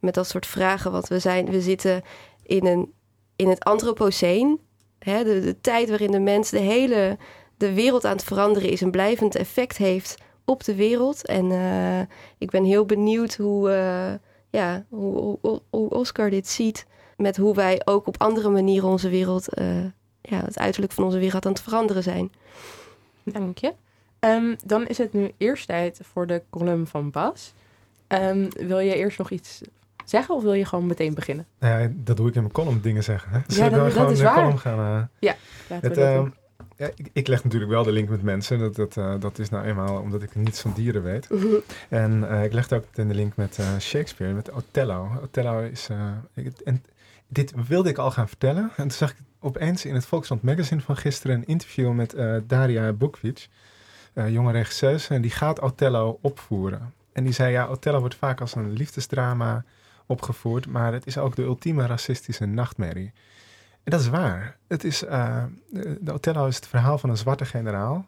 [0.00, 0.92] met dat soort vragen.
[0.92, 2.02] Want we, zijn, we zitten
[2.42, 2.92] in, een,
[3.36, 4.60] in het antropoceen,
[4.98, 7.18] hè, de, de tijd waarin de mens de hele
[7.56, 10.14] de wereld aan het veranderen is, een blijvend effect heeft
[10.46, 11.26] op de wereld.
[11.26, 12.00] En uh,
[12.38, 14.12] ik ben heel benieuwd hoe, uh,
[14.50, 16.86] ja, hoe, hoe, hoe, Oscar dit ziet.
[17.16, 19.84] Met hoe wij ook op andere manieren onze wereld, uh,
[20.20, 22.32] ja, het uiterlijk van onze wereld aan het veranderen zijn.
[23.22, 23.72] Dank je.
[24.20, 27.52] Um, dan is het nu eerst tijd voor de column van Bas.
[28.08, 29.62] Um, wil je eerst nog iets
[30.04, 31.46] zeggen of wil je gewoon meteen beginnen?
[31.58, 33.30] Nou ja, dat doe ik in mijn column dingen zeggen.
[33.32, 33.40] Hè?
[33.46, 34.34] Dus ja, dat, gewoon is waar.
[34.34, 34.78] column gaan.
[34.78, 35.34] Uh, ja,
[35.68, 36.34] laten het, we dat uh, doen.
[36.76, 38.58] Ja, ik, ik, leg natuurlijk wel de link met mensen.
[38.58, 41.30] Dat, dat, uh, dat is nou eenmaal omdat ik niets van dieren weet.
[41.30, 41.46] Mhm.
[41.88, 45.10] En uh, ik legde ook meteen de link met uh, Shakespeare, met Othello.
[45.22, 45.88] Othello is...
[46.34, 46.84] Ik, en
[47.28, 48.62] dit wilde ik al gaan vertellen.
[48.62, 51.36] En toen zag ik opeens in het Volkskrant Magazine van gisteren...
[51.36, 52.14] een interview met
[52.46, 53.48] Daria Bukvic,
[54.28, 55.14] jonge regisseuse.
[55.14, 56.92] En die gaat Othello opvoeren.
[57.12, 59.64] En die zei, ja, Othello wordt vaak als een liefdesdrama
[60.06, 60.66] opgevoerd...
[60.66, 63.12] maar het is ook de ultieme racistische nachtmerrie.
[63.86, 64.56] En dat is waar.
[64.66, 65.44] Het is, uh,
[66.00, 68.06] de Othello is het verhaal van een zwarte generaal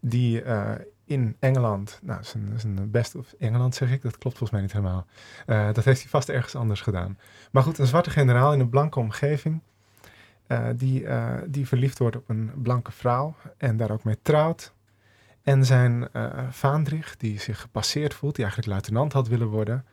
[0.00, 0.70] die uh,
[1.04, 4.72] in Engeland, nou, zijn, zijn best of Engeland zeg ik, dat klopt volgens mij niet
[4.72, 5.06] helemaal.
[5.46, 7.18] Uh, dat heeft hij vast ergens anders gedaan.
[7.50, 9.60] Maar goed, een zwarte generaal in een blanke omgeving,
[10.76, 11.06] die,
[11.46, 14.72] die verliefd wordt op een blanke vrouw en daar ook mee trouwt.
[15.42, 16.08] En zijn
[16.50, 19.84] vaandrig, die zich gepasseerd voelt, die eigenlijk luitenant had willen worden,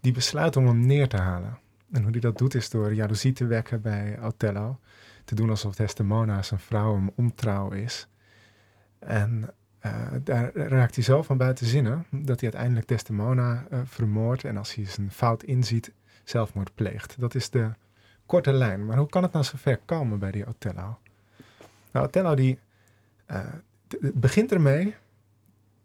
[0.00, 1.58] die besluit om hem neer te halen.
[1.92, 4.78] En hoe hij dat doet is door jaloezie te wekken bij Othello.
[5.24, 8.08] Te doen alsof Desdemona zijn vrouw hem ontrouw is.
[8.98, 9.50] En
[9.86, 14.44] uh, daar raakt hij zo van buiten zinnen dat hij uiteindelijk Desdemona uh, vermoordt.
[14.44, 15.92] En als hij zijn fout inziet,
[16.24, 17.20] zelfmoord pleegt.
[17.20, 17.70] Dat is de
[18.26, 18.86] korte lijn.
[18.86, 20.98] Maar hoe kan het nou zo ver komen bij die Othello?
[21.92, 22.58] Nou, Othello die
[23.30, 23.38] uh,
[24.14, 24.94] begint ermee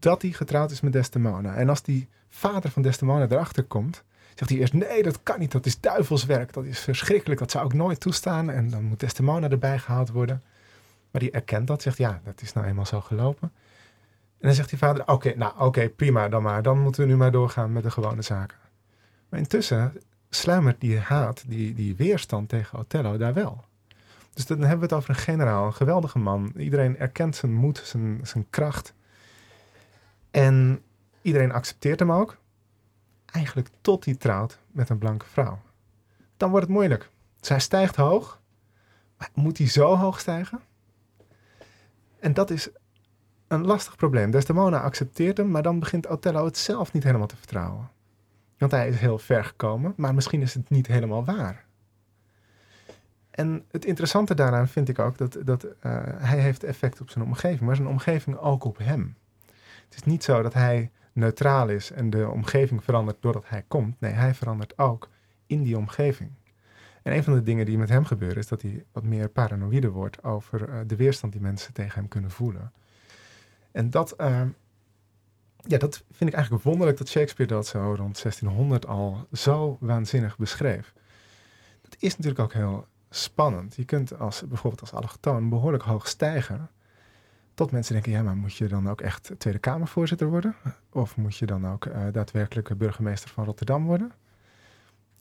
[0.02, 1.56] dat hij getrouwd is met Desdemona.
[1.56, 4.04] En als die vader van Desdemona erachter komt,
[4.36, 7.66] zegt hij eerst, nee, dat kan niet, dat is duivelswerk, dat is verschrikkelijk, dat zou
[7.66, 8.50] ik nooit toestaan.
[8.50, 10.42] En dan moet Desdemona erbij gehaald worden.
[11.12, 13.52] Maar die erkent dat, zegt, ja, dat is nou eenmaal zo gelopen.
[14.40, 17.18] En dan zegt die vader, oké, nou oké, prima dan maar, dan moeten we nu
[17.18, 18.58] maar doorgaan met de gewone zaken.
[19.30, 19.94] Maar intussen
[20.30, 23.64] sluimert die haat, die, die weerstand tegen Othello daar wel.
[24.34, 26.52] Dus dan hebben we het over een generaal, een geweldige man.
[26.58, 28.94] Iedereen erkent zijn moed, zijn, zijn kracht.
[30.32, 30.84] En
[31.22, 32.38] iedereen accepteert hem ook
[33.26, 35.60] eigenlijk tot hij trouwt met een blanke vrouw.
[36.38, 37.10] Dan wordt het moeilijk.
[37.40, 38.42] Zij stijgt hoog.
[39.18, 40.60] Maar moet hij zo hoog stijgen?
[42.20, 42.70] En dat is
[43.48, 44.32] een lastig probleem.
[44.32, 47.90] Desdemona accepteert hem, maar dan begint Othello het zelf niet helemaal te vertrouwen.
[48.58, 51.66] Want hij is heel ver gekomen, maar misschien is het niet helemaal waar.
[53.32, 55.72] En het interessante daaraan vind ik ook dat, dat uh,
[56.06, 59.16] hij heeft effect op zijn omgeving, maar zijn omgeving ook op hem.
[59.92, 64.00] Het is niet zo dat hij neutraal is en de omgeving verandert doordat hij komt.
[64.00, 65.10] Nee, hij verandert ook
[65.46, 66.32] in die omgeving.
[67.04, 69.90] En een van de dingen die met hem gebeuren is dat hij wat meer paranoïde
[69.90, 72.72] wordt over uh, de weerstand die mensen tegen hem kunnen voelen.
[73.72, 74.42] En dat, uh,
[75.58, 80.38] ja, dat vind ik eigenlijk wonderlijk dat Shakespeare dat zo rond 1600 al zo waanzinnig
[80.38, 80.94] beschreef.
[81.82, 83.76] Dat is natuurlijk ook heel spannend.
[83.76, 86.70] Je kunt als, bijvoorbeeld als allochtoon behoorlijk hoog stijgen.
[87.62, 90.56] Tot mensen denken, ja, maar moet je dan ook echt Tweede Kamervoorzitter worden?
[90.90, 94.12] Of moet je dan ook uh, daadwerkelijk burgemeester van Rotterdam worden?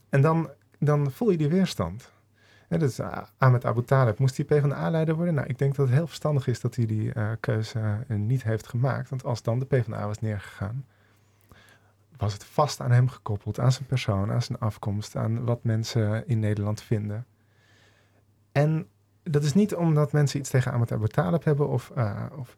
[0.08, 2.12] En dan, dan voel je die weerstand.
[2.68, 5.34] Ja, dus uh, Ahmed Abu Talib, moest hij PvdA-leider worden?
[5.34, 8.68] Nou, ik denk dat het heel verstandig is dat hij die uh, keuze niet heeft
[8.68, 9.08] gemaakt.
[9.08, 10.86] Want als dan de PvdA was neergegaan,
[12.16, 16.26] was het vast aan hem gekoppeld, aan zijn persoon, aan zijn afkomst, aan wat mensen
[16.28, 17.26] in Nederland vinden.
[18.52, 18.88] En
[19.22, 22.56] dat is niet omdat mensen iets tegen Abu Talib hebben, of, uh, of,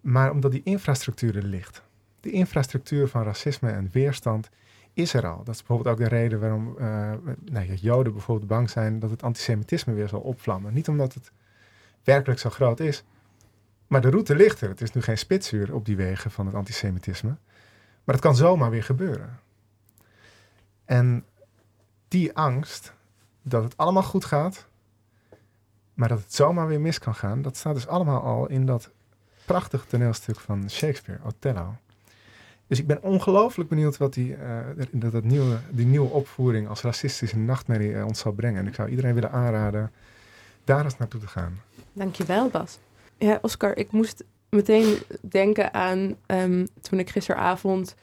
[0.00, 1.82] maar omdat die infrastructuur er ligt.
[2.20, 4.48] De infrastructuur van racisme en weerstand
[4.92, 5.44] is er al.
[5.44, 7.12] Dat is bijvoorbeeld ook de reden waarom uh,
[7.44, 10.74] nou, Joden bijvoorbeeld bang zijn dat het antisemitisme weer zal opvlammen.
[10.74, 11.32] Niet omdat het
[12.04, 13.04] werkelijk zo groot is,
[13.86, 14.68] maar de route ligt er.
[14.68, 17.36] Het is nu geen spitsuur op die wegen van het antisemitisme.
[18.04, 19.38] Maar het kan zomaar weer gebeuren.
[20.84, 21.24] En
[22.08, 22.92] die angst
[23.42, 24.67] dat het allemaal goed gaat,
[25.98, 28.90] maar dat het zomaar weer mis kan gaan, dat staat dus allemaal al in dat
[29.44, 31.74] prachtige toneelstuk van Shakespeare, Othello.
[32.66, 34.58] Dus ik ben ongelooflijk benieuwd wat die, uh,
[34.92, 38.60] dat, dat nieuwe, die nieuwe opvoering als racistische nachtmerrie uh, ons zal brengen.
[38.60, 39.92] En ik zou iedereen willen aanraden
[40.64, 41.60] daar eens naartoe te gaan.
[41.92, 42.78] Dankjewel, Bas.
[43.16, 47.94] Ja, Oscar, ik moest meteen denken aan um, toen ik gisteravond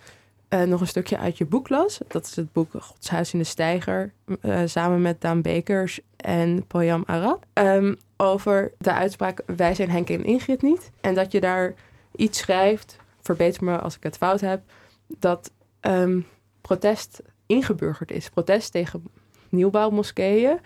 [0.55, 1.99] uh, nog een stukje uit je boek las.
[2.07, 7.03] Dat is het boek Godshuis in de Steiger, uh, samen met Daan Bekers en Poyam
[7.05, 7.45] Arab.
[7.53, 10.91] Um, over de uitspraak wij zijn Henk en Ingrid niet.
[11.01, 11.73] En dat je daar
[12.15, 14.61] iets schrijft, verbeter me als ik het fout heb,
[15.07, 16.25] dat um,
[16.61, 18.29] protest ingeburgerd is.
[18.29, 19.03] Protest tegen
[19.49, 20.59] nieuwbouwmoskeeën.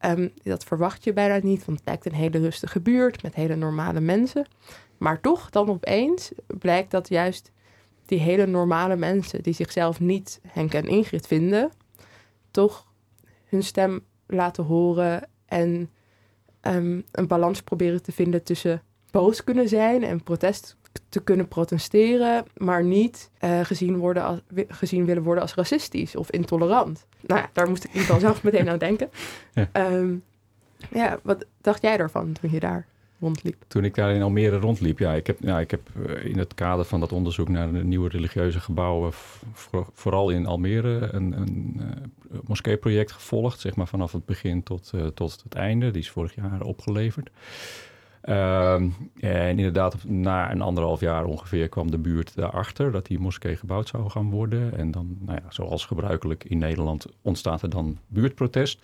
[0.00, 3.54] Um, dat verwacht je bijna niet, want het lijkt een hele rustige buurt met hele
[3.54, 4.46] normale mensen.
[4.98, 7.50] Maar toch, dan opeens blijkt dat juist
[8.08, 11.70] die hele normale mensen die zichzelf niet Henk en Ingrid vinden,
[12.50, 12.86] toch
[13.44, 15.90] hun stem laten horen en
[16.62, 20.76] um, een balans proberen te vinden tussen boos kunnen zijn en protest
[21.08, 26.30] te kunnen protesteren, maar niet uh, gezien, worden als, gezien willen worden als racistisch of
[26.30, 27.06] intolerant.
[27.26, 29.10] Nou ja, daar moest ik in ieder geval zelf meteen aan denken.
[29.52, 29.68] Ja.
[29.72, 30.24] Um,
[30.90, 32.86] ja, wat dacht jij daarvan toen je daar
[33.20, 33.64] rondliep?
[33.66, 36.54] Toen ik daar in Almere rondliep, ja, ik heb, ja, ik heb eh, in het
[36.54, 39.12] kader van dat onderzoek naar nieuwe religieuze gebouwen,
[39.52, 44.90] voor, vooral in Almere, een, een uh, moskeeproject gevolgd, zeg maar vanaf het begin tot,
[44.94, 45.90] uh, tot het einde.
[45.90, 47.30] Die is vorig jaar opgeleverd.
[48.28, 53.56] Um, en inderdaad, na een anderhalf jaar ongeveer kwam de buurt daarachter dat die moskee
[53.56, 54.76] gebouwd zou gaan worden.
[54.76, 58.82] En dan, nou ja, zoals gebruikelijk in Nederland, ontstaat er dan buurtprotest.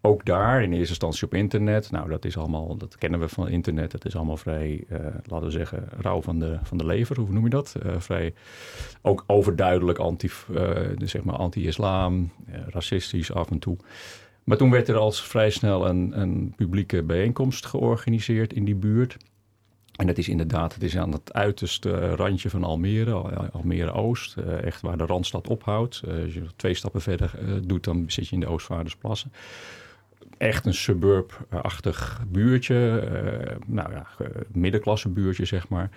[0.00, 1.90] Ook daar in eerste instantie op internet.
[1.90, 3.92] Nou, dat is allemaal, dat kennen we van internet.
[3.92, 7.20] Het is allemaal vrij, uh, laten we zeggen, rauw van de, van de lever.
[7.20, 7.74] Hoe noem je dat?
[7.86, 8.34] Uh, vrij
[9.02, 12.30] ook overduidelijk anti, uh, zeg maar anti-islam,
[12.68, 13.76] racistisch af en toe.
[14.46, 19.16] Maar toen werd er al vrij snel een, een publieke bijeenkomst georganiseerd in die buurt.
[19.96, 23.12] En dat is inderdaad, het is aan het uiterste randje van Almere,
[23.52, 26.02] Almere Oost, echt waar de Randstad ophoudt.
[26.24, 27.30] als je twee stappen verder
[27.66, 29.32] doet, dan zit je in de Oostvaardersplassen
[30.38, 33.08] echt een suburb-achtig buurtje.
[33.66, 34.06] Nou ja,
[34.52, 35.90] middenklasse buurtje, zeg maar.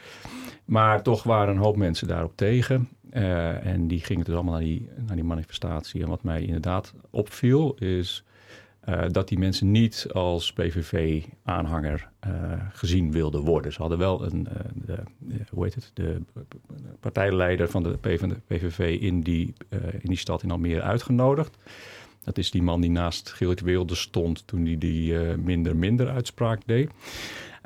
[0.65, 2.89] Maar toch waren een hoop mensen daarop tegen.
[3.09, 6.01] En die gingen dus allemaal naar die, naar die manifestatie.
[6.01, 8.23] En wat mij inderdaad opviel is...
[8.85, 12.09] Uh, dat die mensen niet als PVV-aanhanger
[12.71, 13.73] gezien wilden worden.
[13.73, 14.97] Ze hadden wel een, de,
[15.49, 16.21] hoe heet het, de
[16.99, 17.97] partijleider van de
[18.47, 19.53] PVV in die,
[19.99, 21.57] in die stad in Almere uitgenodigd.
[22.29, 26.09] Dat is die man die naast Geert Wilde stond toen hij die uh, minder minder
[26.09, 26.91] uitspraak deed.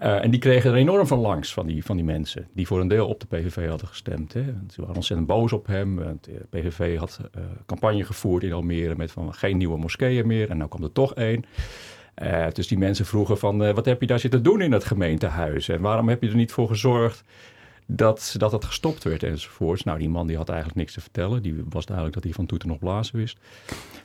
[0.04, 2.80] Uh, en die kregen er enorm van langs van die, van die mensen die voor
[2.80, 4.34] een deel op de PVV hadden gestemd.
[4.34, 4.44] Hè.
[4.70, 5.96] Ze waren ontzettend boos op hem.
[6.22, 10.50] De PVV had uh, campagne gevoerd in Almere met van geen nieuwe moskeeën meer.
[10.50, 11.46] En nou kwam er toch één.
[12.54, 15.70] Dus die mensen vroegen van wat heb je daar zitten doen in het gemeentehuis?
[15.70, 17.24] En waarom heb je er niet voor gezorgd
[17.86, 19.84] dat, dat gestopt werd enzovoorts.
[19.84, 21.42] Nou, die man die had eigenlijk niks te vertellen.
[21.42, 23.38] Die was duidelijk dat hij van toeten nog blazen wist.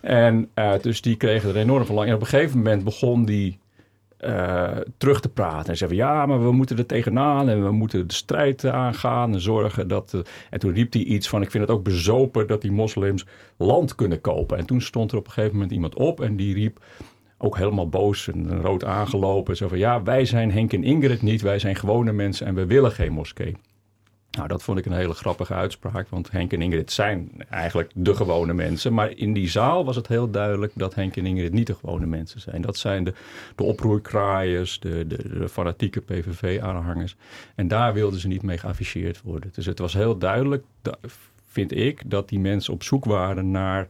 [0.01, 2.09] En uh, dus die kregen er enorm van lang.
[2.09, 3.59] En op een gegeven moment begon die
[4.21, 5.71] uh, terug te praten.
[5.71, 9.33] En zei van ja, maar we moeten er tegenaan en we moeten de strijd aangaan
[9.33, 10.13] en zorgen dat...
[10.15, 10.21] Uh,
[10.51, 13.27] en toen riep hij iets van ik vind het ook bezopen dat die moslims
[13.57, 14.59] land kunnen kopen.
[14.59, 16.81] En toen stond er op een gegeven moment iemand op en die riep
[17.39, 19.57] ook helemaal boos en rood aangelopen.
[19.57, 22.67] Zo van ja, wij zijn Henk en Ingrid niet, wij zijn gewone mensen en we
[22.67, 23.57] willen geen moskee.
[24.31, 28.15] Nou, dat vond ik een hele grappige uitspraak, want Henk en Ingrid zijn eigenlijk de
[28.15, 28.95] gewone mensen.
[28.95, 32.07] Maar in die zaal was het heel duidelijk dat Henk en Ingrid niet de gewone
[32.07, 32.63] mensen zijn.
[32.63, 33.13] Dat zijn de,
[33.57, 37.17] de oproerkraaiers, de, de, de fanatieke PVV-aanhangers.
[37.55, 39.51] En daar wilden ze niet mee geafficheerd worden.
[39.55, 40.65] Dus het was heel duidelijk,
[41.47, 43.87] vind ik, dat die mensen op zoek waren naar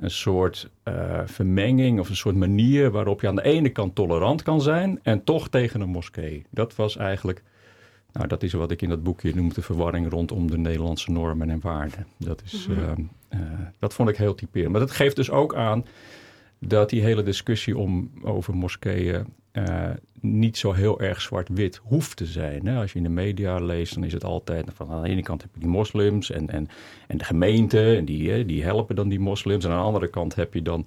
[0.00, 4.42] een soort uh, vermenging of een soort manier waarop je aan de ene kant tolerant
[4.42, 6.44] kan zijn en toch tegen een moskee.
[6.50, 7.42] Dat was eigenlijk
[8.12, 11.50] nou, dat is wat ik in dat boekje noem de verwarring rondom de Nederlandse normen
[11.50, 12.06] en waarden.
[12.16, 12.80] Dat, is, mhm.
[12.80, 13.40] Ehm, eh,
[13.78, 14.70] dat vond ik heel typerend.
[14.70, 15.84] Maar dat geeft dus ook aan
[16.58, 19.90] dat die hele discussie om, over moskeeën uh,
[20.20, 22.66] niet zo heel erg zwart-wit hoeft te zijn.
[22.66, 22.80] Hè?
[22.80, 25.42] Als je in de media leest, dan is het altijd van aan de ene kant
[25.42, 26.68] heb je die moslims en, en,
[27.06, 29.64] en de gemeente, en die, die helpen dan die moslims.
[29.64, 30.86] En aan de andere kant heb je dan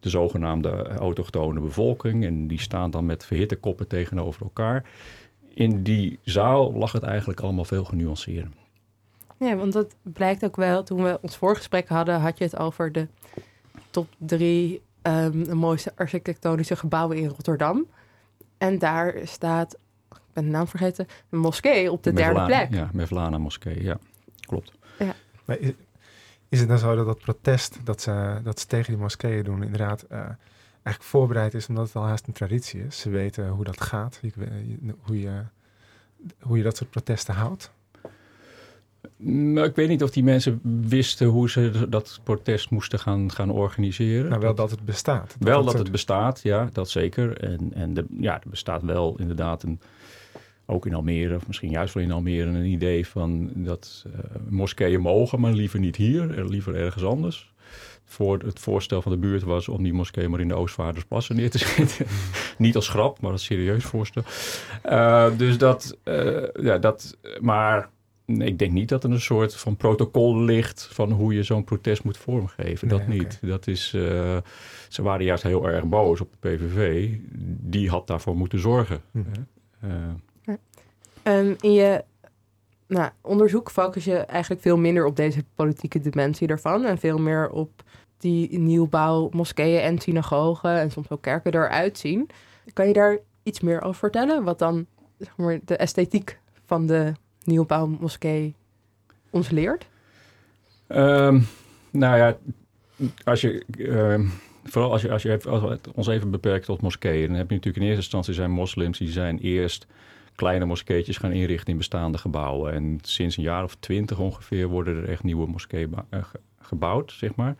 [0.00, 2.24] de zogenaamde autochtone bevolking.
[2.24, 4.84] En die staan dan met verhitte koppen tegenover elkaar
[5.58, 8.50] in die zaal lag het eigenlijk allemaal veel genuanceerder.
[9.36, 10.82] Ja, want dat blijkt ook wel.
[10.82, 13.06] Toen we ons voorgesprek hadden, had je het over de
[13.90, 17.86] top drie um, mooiste architectonische gebouwen in Rotterdam.
[18.58, 19.74] En daar staat,
[20.10, 22.74] ik ben de naam vergeten, een moskee op de derde plek.
[22.74, 23.98] Ja, Mevlana moskee, ja,
[24.40, 24.72] klopt.
[24.98, 25.14] Ja.
[25.44, 25.72] Maar is,
[26.48, 29.62] is, het dan zo dat dat protest dat ze, dat ze tegen die moskeeën doen,
[29.62, 30.04] inderdaad...
[30.12, 30.18] Uh,
[30.88, 33.00] eigenlijk voorbereid is, omdat het al haast een traditie is.
[33.00, 34.20] Ze weten hoe dat gaat,
[35.00, 35.42] hoe je,
[36.40, 37.70] hoe je dat soort protesten houdt.
[39.16, 43.50] Nou, ik weet niet of die mensen wisten hoe ze dat protest moesten gaan, gaan
[43.50, 44.28] organiseren.
[44.28, 45.36] Nou, wel dat het bestaat.
[45.38, 47.36] wel dat het bestaat, ja, dat zeker.
[47.36, 49.80] En, en de, ja, er bestaat wel inderdaad een,
[50.66, 54.12] ook in Almere, of misschien juist wel in Almere, een idee van dat uh,
[54.48, 57.52] moskeeën mogen, maar liever niet hier, liever ergens anders
[58.08, 61.50] voor het voorstel van de buurt was om die moskee maar in de Oostvaardersplassen neer
[61.50, 62.06] te zetten.
[62.58, 64.22] Niet als grap, maar als serieus voorstel.
[64.86, 67.90] Uh, dus dat, uh, ja, dat, maar
[68.36, 72.04] ik denk niet dat er een soort van protocol ligt van hoe je zo'n protest
[72.04, 72.88] moet vormgeven.
[72.88, 73.38] dat niet.
[73.42, 74.36] Dat is, uh,
[74.88, 77.14] ze waren juist heel erg boos op de PVV.
[77.60, 79.00] Die had daarvoor moeten zorgen.
[79.10, 79.20] Hm.
[81.22, 82.04] Um, in je
[82.86, 87.50] nou, onderzoek focus je eigenlijk veel minder op deze politieke dimensie ervan en veel meer
[87.50, 87.82] op
[88.18, 92.30] die nieuwbouw moskeeën en synagogen en soms ook kerken eruit zien.
[92.72, 94.44] Kan je daar iets meer over vertellen?
[94.44, 94.86] Wat dan
[95.18, 97.12] zeg maar, de esthetiek van de
[97.48, 98.54] nieuwbouw moskee
[99.30, 99.86] ons leert?
[100.88, 101.46] Um,
[101.90, 102.36] nou ja,
[103.24, 104.20] als je, uh,
[104.64, 107.84] vooral als je, als je we ons even beperkt tot moskeeën, dan heb je natuurlijk
[107.84, 109.86] in eerste instantie zijn moslims die zijn eerst
[110.34, 112.72] kleine moskeetjes gaan inrichten in bestaande gebouwen.
[112.72, 116.24] En sinds een jaar of twintig ongeveer worden er echt nieuwe moskeeën uh,
[116.60, 117.56] gebouwd, zeg maar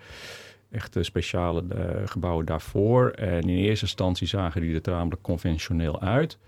[0.71, 3.11] echt speciale uh, gebouwen daarvoor.
[3.11, 6.39] En in eerste instantie zagen die er tamelijk conventioneel uit.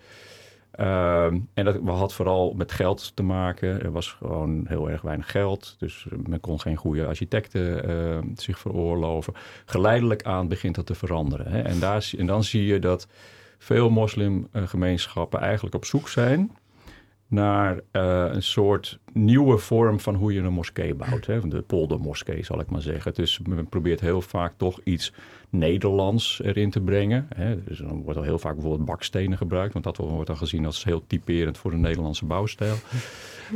[0.80, 3.82] Ehm, en dat had vooral met geld te maken.
[3.82, 5.76] Er was gewoon heel erg weinig geld.
[5.78, 9.34] Dus men kon geen goede architecten ehm, zich veroorloven.
[9.64, 11.46] Geleidelijk aan begint dat te veranderen.
[11.46, 11.62] Hè.
[11.62, 13.08] En, daar, en dan zie je dat
[13.58, 16.50] veel moslimgemeenschappen eigenlijk op zoek zijn
[17.30, 21.26] naar uh, een soort nieuwe vorm van hoe je een moskee bouwt.
[21.26, 21.48] Hè?
[21.48, 23.14] De poldermoskee, zal ik maar zeggen.
[23.14, 25.12] Dus men probeert heel vaak toch iets
[25.50, 27.26] Nederlands erin te brengen.
[27.34, 27.64] Hè?
[27.64, 30.84] Dus dan wordt al heel vaak bijvoorbeeld bakstenen gebruikt, want dat wordt dan gezien als
[30.84, 32.74] heel typerend voor de Nederlandse bouwstijl.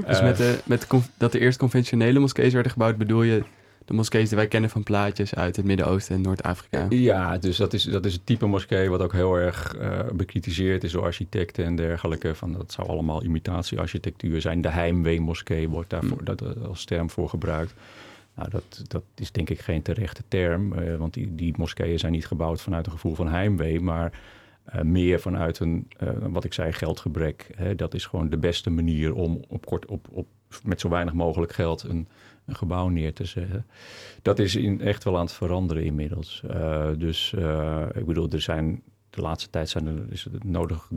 [0.07, 3.43] Dus met, de, met de, dat de eerst conventionele moskees werden gebouwd, bedoel je
[3.85, 6.87] de moskees die wij kennen van plaatjes uit het Midden-Oosten en Noord-Afrika.
[6.89, 10.85] Ja, dus dat is, dat is het type moskee wat ook heel erg uh, bekritiseerd
[10.85, 12.35] is door architecten en dergelijke.
[12.35, 14.61] Van, dat zou allemaal imitatiearchitectuur zijn.
[14.61, 16.25] De Heimwee-moskee wordt daarvoor mm.
[16.25, 17.75] dat, als term voor gebruikt.
[18.35, 22.13] Nou, dat, dat is denk ik geen terechte term, uh, want die, die moskeeën zijn
[22.13, 24.21] niet gebouwd vanuit een gevoel van heimwee, maar
[24.75, 25.89] uh, meer vanuit een,
[26.21, 27.51] wat ik zei, geldgebrek.
[27.55, 27.75] Hè?
[27.75, 30.27] Dat is gewoon de beste manier om op kort, op, op,
[30.63, 32.09] met zo weinig mogelijk geld een
[32.47, 33.67] een gebouw neer te zetten.
[34.23, 36.43] Dat is in, echt wel aan het veranderen inmiddels.
[36.51, 40.91] Uh, dus uh, ik bedoel, er zijn de laatste tijd zijn er, is het nodig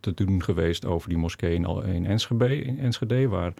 [0.00, 3.52] te doen geweest over die moskee in, in, Enschede, in Enschede, waar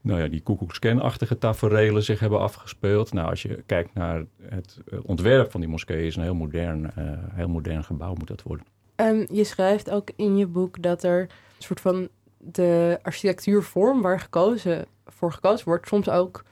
[0.00, 3.12] nou ja, die koekoekscan-achtige taferelen zich hebben afgespeeld.
[3.12, 7.12] Nou, als je kijkt naar het ontwerp van die moskee, is een heel modern, uh,
[7.32, 8.66] heel modern gebouw moet dat worden.
[8.96, 12.08] Um, je schrijft ook in je boek dat er een soort van
[12.44, 16.44] de architectuurvorm waar gekozen voor gekozen wordt, soms ook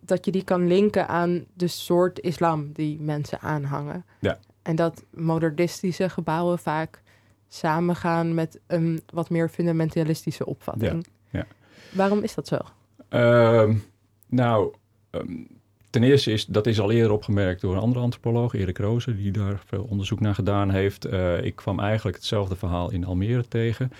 [0.00, 4.04] dat je die kan linken aan de soort islam die mensen aanhangen.
[4.20, 4.38] Ja.
[4.62, 7.02] En dat modernistische gebouwen vaak
[7.48, 11.06] samengaan met een wat meer fundamentalistische opvatting.
[11.30, 11.38] Ja.
[11.38, 11.46] ja.
[11.92, 12.58] Waarom is dat zo?
[13.10, 13.74] Uh,
[14.28, 14.74] nou,
[15.10, 15.46] um,
[15.90, 19.30] ten eerste is dat is al eerder opgemerkt door een andere antropoloog, Erik Rozen, die
[19.30, 21.06] daar veel onderzoek naar gedaan heeft.
[21.06, 23.92] Uh, ik kwam eigenlijk hetzelfde verhaal in Almere tegen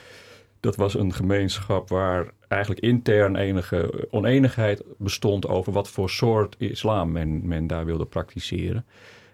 [0.62, 7.12] dat was een gemeenschap waar eigenlijk intern enige oneenigheid bestond over wat voor soort islam
[7.12, 8.84] men, men daar wilde praktiseren.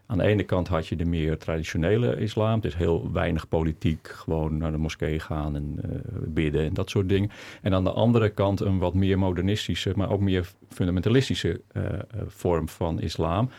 [0.06, 2.54] Aan de ene kant had je de meer traditionele islam.
[2.54, 6.90] Het is heel weinig politiek, gewoon naar de moskee gaan en uh, bidden en dat
[6.90, 7.30] soort dingen.
[7.62, 11.82] En aan de andere kant een wat meer modernistische, maar ook meer fundamentalistische uh,
[12.26, 13.50] vorm van islam.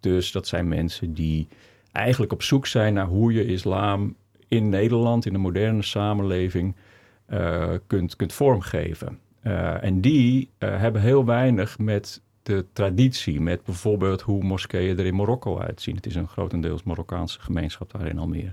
[0.00, 1.48] Dus dat zijn mensen die
[1.92, 4.16] eigenlijk op zoek zijn naar hoe je islam
[4.48, 6.74] in Nederland, in de moderne samenleving,
[7.86, 9.18] kunt, kunt vormgeven.
[9.42, 15.06] Uh, en die uh, hebben heel weinig met de traditie, met bijvoorbeeld hoe moskeeën er
[15.06, 15.96] in Marokko uitzien.
[15.96, 18.52] Het is een grotendeels Marokkaanse gemeenschap daar in Almere.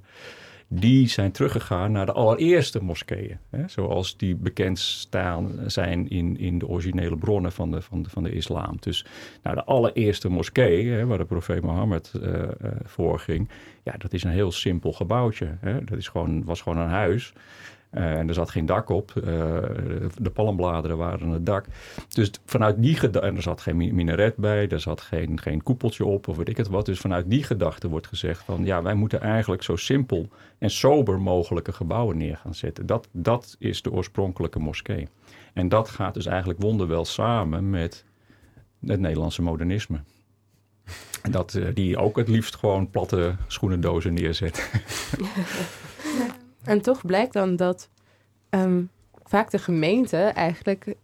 [0.68, 3.38] Die zijn teruggegaan naar de allereerste moskeeën.
[3.50, 8.10] Hè, zoals die bekend staan zijn in, in de originele bronnen van de, van de,
[8.10, 8.78] van de islam.
[8.80, 9.06] Dus
[9.44, 12.44] nou, de allereerste moskee, hè, waar de profeet Mohammed uh,
[12.84, 13.50] voor ging.
[13.84, 15.58] Ja, dat is een heel simpel gebouwtje.
[15.60, 15.84] Hè.
[15.84, 17.34] Dat is gewoon, was gewoon een huis.
[17.96, 19.14] Uh, en er zat geen dak op.
[19.18, 19.24] Uh,
[20.18, 21.66] de palmbladeren waren het dak.
[22.08, 26.06] Dus vanuit die gedachte, en er zat geen minaret bij, er zat geen, geen koepeltje
[26.06, 26.86] op of weet ik het wat.
[26.86, 31.22] Dus vanuit die gedachte wordt gezegd van ja, wij moeten eigenlijk zo simpel en sober
[31.22, 32.86] mogelijke gebouwen neer gaan zetten.
[32.86, 35.08] Dat, dat is de oorspronkelijke moskee.
[35.54, 38.06] En dat gaat dus eigenlijk wonderwel samen met
[38.86, 40.00] het Nederlandse modernisme.
[41.30, 44.70] Dat uh, die ook het liefst gewoon platte schoenendozen neerzet.
[46.66, 47.90] En toch blijkt dan dat
[48.50, 48.90] um,
[49.24, 50.96] vaak de gemeente eigenlijk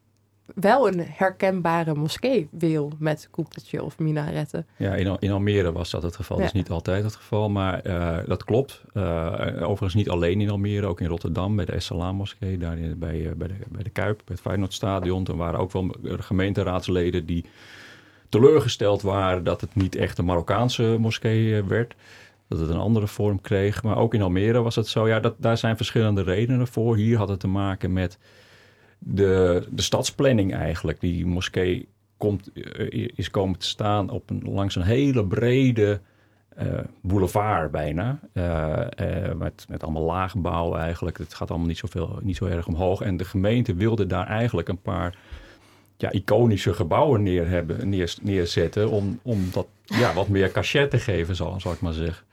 [0.56, 4.68] wel een herkenbare moskee wil met koepeltje of minaretten.
[4.78, 6.38] Ja, in, in Almere was dat het geval.
[6.38, 6.44] Ja.
[6.44, 8.84] Dat is niet altijd het geval, maar uh, dat klopt.
[8.94, 13.00] Uh, overigens niet alleen in Almere, ook in Rotterdam bij de Essalam moskee, daar in,
[13.00, 15.28] bij, uh, bij, de, bij de Kuip, bij het Feyenoordstadion.
[15.28, 17.46] Er waren ook wel gemeenteraadsleden die
[18.30, 21.96] teleurgesteld waren dat het niet echt een Marokkaanse moskee werd
[22.52, 23.84] dat het een andere vorm kreeg.
[23.84, 25.08] Maar ook in Almere was het zo.
[25.08, 26.96] Ja, dat, daar zijn verschillende redenen voor.
[26.96, 28.18] Hier had het te maken met
[29.00, 31.00] de, de stadsplanning eigenlijk.
[31.00, 31.88] Die moskee
[32.18, 32.52] komt,
[33.16, 36.00] is komen te staan op een, langs een hele brede
[36.62, 38.20] uh, boulevard bijna.
[38.34, 38.84] Uh,
[39.38, 41.18] met, met allemaal laagbouw eigenlijk.
[41.18, 43.02] Het gaat allemaal niet, zoveel, niet zo erg omhoog.
[43.02, 45.18] En de gemeente wilde daar eigenlijk een paar
[46.02, 48.90] ja, iconische gebouwen neer hebben, neer, neerzetten.
[48.90, 52.26] Om, om dat ja, wat meer cachet te geven, zal, zal ik maar zeggen.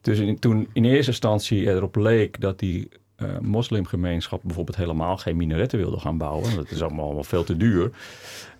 [0.00, 2.88] Dus in, toen in eerste instantie erop leek dat die
[3.22, 6.56] uh, moslimgemeenschap bijvoorbeeld helemaal geen minaretten wilde gaan bouwen.
[6.56, 7.90] Dat is allemaal, allemaal veel te duur.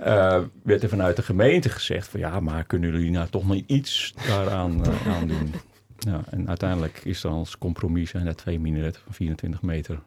[0.01, 3.63] Uh, werd er vanuit de gemeente gezegd van ja, maar kunnen jullie nou toch nog
[3.67, 5.55] iets daaraan uh, aan doen?
[5.99, 10.01] Ja, en uiteindelijk is er als compromis zijn er twee minaretten van 24 meter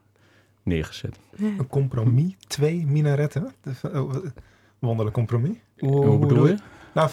[0.64, 1.20] neergezet.
[1.38, 2.36] Een compromis?
[2.48, 3.54] Twee minaretten?
[4.80, 5.58] Wonderlijk compromis.
[5.78, 6.58] Hoe, hoe bedoel je?
[6.94, 7.10] Nou,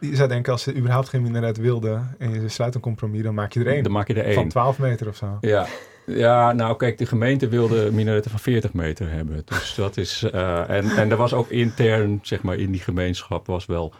[0.00, 3.34] je zou denken, als ze überhaupt geen minaret wilden en je sluit een compromis, dan
[3.34, 3.82] maak je er één.
[3.82, 4.34] Dan maak je er één.
[4.34, 5.38] Van 12 meter of zo.
[5.40, 5.66] Ja.
[6.06, 9.42] Ja, nou kijk, de gemeente wilde minaretten van 40 meter hebben.
[9.44, 10.28] Dus dat is.
[10.34, 13.92] Uh, en, en er was ook intern, zeg maar, in die gemeenschap was wel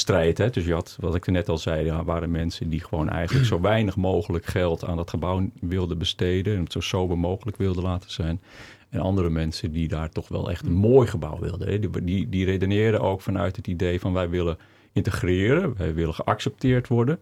[0.00, 0.38] strijd.
[0.38, 0.50] Hè?
[0.50, 3.60] Dus je had, wat ik net al zei, ja, waren mensen die gewoon eigenlijk zo
[3.60, 6.56] weinig mogelijk geld aan dat gebouw wilden besteden.
[6.56, 8.40] En het zo sober mogelijk wilden laten zijn.
[8.88, 11.68] En andere mensen die daar toch wel echt een mooi gebouw wilden.
[11.68, 11.78] Hè?
[11.78, 14.58] Die, die, die redeneerden ook vanuit het idee van wij willen
[14.92, 15.76] integreren.
[15.76, 17.18] Wij willen geaccepteerd worden.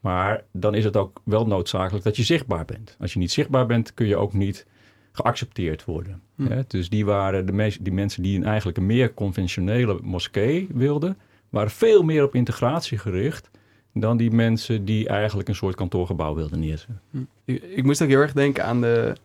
[0.00, 2.96] Maar dan is het ook wel noodzakelijk dat je zichtbaar bent.
[3.00, 4.66] Als je niet zichtbaar bent, kun je ook niet
[5.12, 6.22] geaccepteerd worden.
[6.36, 6.62] Hm.
[6.66, 11.16] Dus die waren de meest, die mensen die een, eigenlijk een meer conventionele moskee wilden,
[11.54, 13.50] waren veel meer op integratie gericht
[13.92, 17.00] dan die mensen die eigenlijk een soort kantoorgebouw wilden neerzetten.
[17.10, 17.18] Hm.
[17.44, 19.16] Ik, ik, moest ook heel erg denken aan de,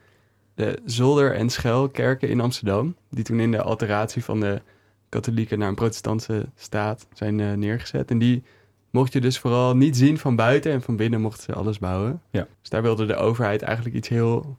[0.53, 4.61] de Zolder- en Schelkerken in Amsterdam, die toen in de alteratie van de
[5.09, 8.11] katholieken naar een protestantse staat zijn uh, neergezet.
[8.11, 8.43] En die
[8.89, 12.21] mocht je dus vooral niet zien van buiten en van binnen mochten ze alles bouwen.
[12.31, 12.47] Ja.
[12.59, 14.57] Dus daar wilde de overheid eigenlijk iets heel,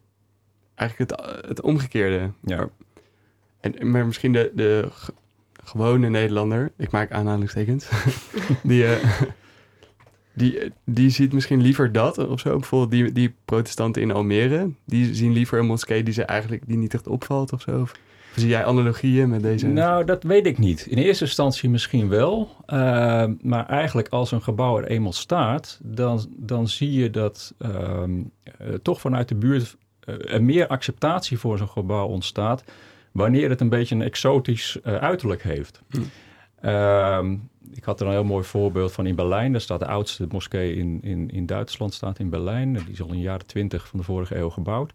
[0.74, 2.30] eigenlijk het, het omgekeerde.
[2.44, 2.68] Ja.
[3.60, 4.88] En, maar misschien de, de
[5.70, 7.88] gewone Nederlander, ik maak aanhalingstekens,
[8.62, 8.92] die, uh,
[10.32, 12.56] die, die ziet misschien liever dat of zo.
[12.56, 16.76] Bijvoorbeeld die, die protestanten in Almere, die zien liever een moskee die ze eigenlijk die
[16.76, 17.86] niet echt opvalt of zo.
[18.36, 19.66] Zie jij analogieën met deze?
[19.66, 20.86] Nou, dat weet ik niet.
[20.86, 22.48] In eerste instantie misschien wel.
[22.66, 28.02] Uh, maar eigenlijk als een gebouw er eenmaal staat, dan, dan zie je dat uh,
[28.08, 29.76] uh, toch vanuit de buurt
[30.24, 32.64] er meer acceptatie voor zo'n gebouw ontstaat.
[33.12, 35.82] Wanneer het een beetje een exotisch uiterlijk heeft.
[35.90, 36.00] Hm.
[36.61, 37.36] Ehm,
[37.72, 39.52] ik had er een heel mooi voorbeeld van in Berlijn.
[39.52, 42.72] Daar staat de oudste moskee in, in, in Duitsland, staat in Berlijn.
[42.72, 44.92] Die is al in de jaren twintig van de vorige eeuw gebouwd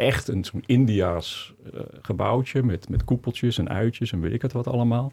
[0.00, 4.52] echt een zo'n Indiaas uh, gebouwtje met, met koepeltjes en uitjes en weet ik het
[4.52, 5.12] wat allemaal.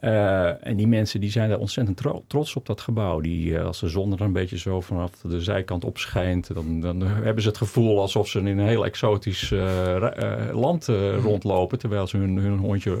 [0.00, 3.20] Uh, en die mensen die zijn daar ontzettend trots op dat gebouw.
[3.20, 6.80] Die, uh, als de zon er een beetje zo vanaf de zijkant op schijnt, dan,
[6.80, 10.86] dan hebben ze het gevoel alsof ze in een heel exotisch uh, land
[11.22, 12.96] rondlopen, terwijl ze hun, hun hondje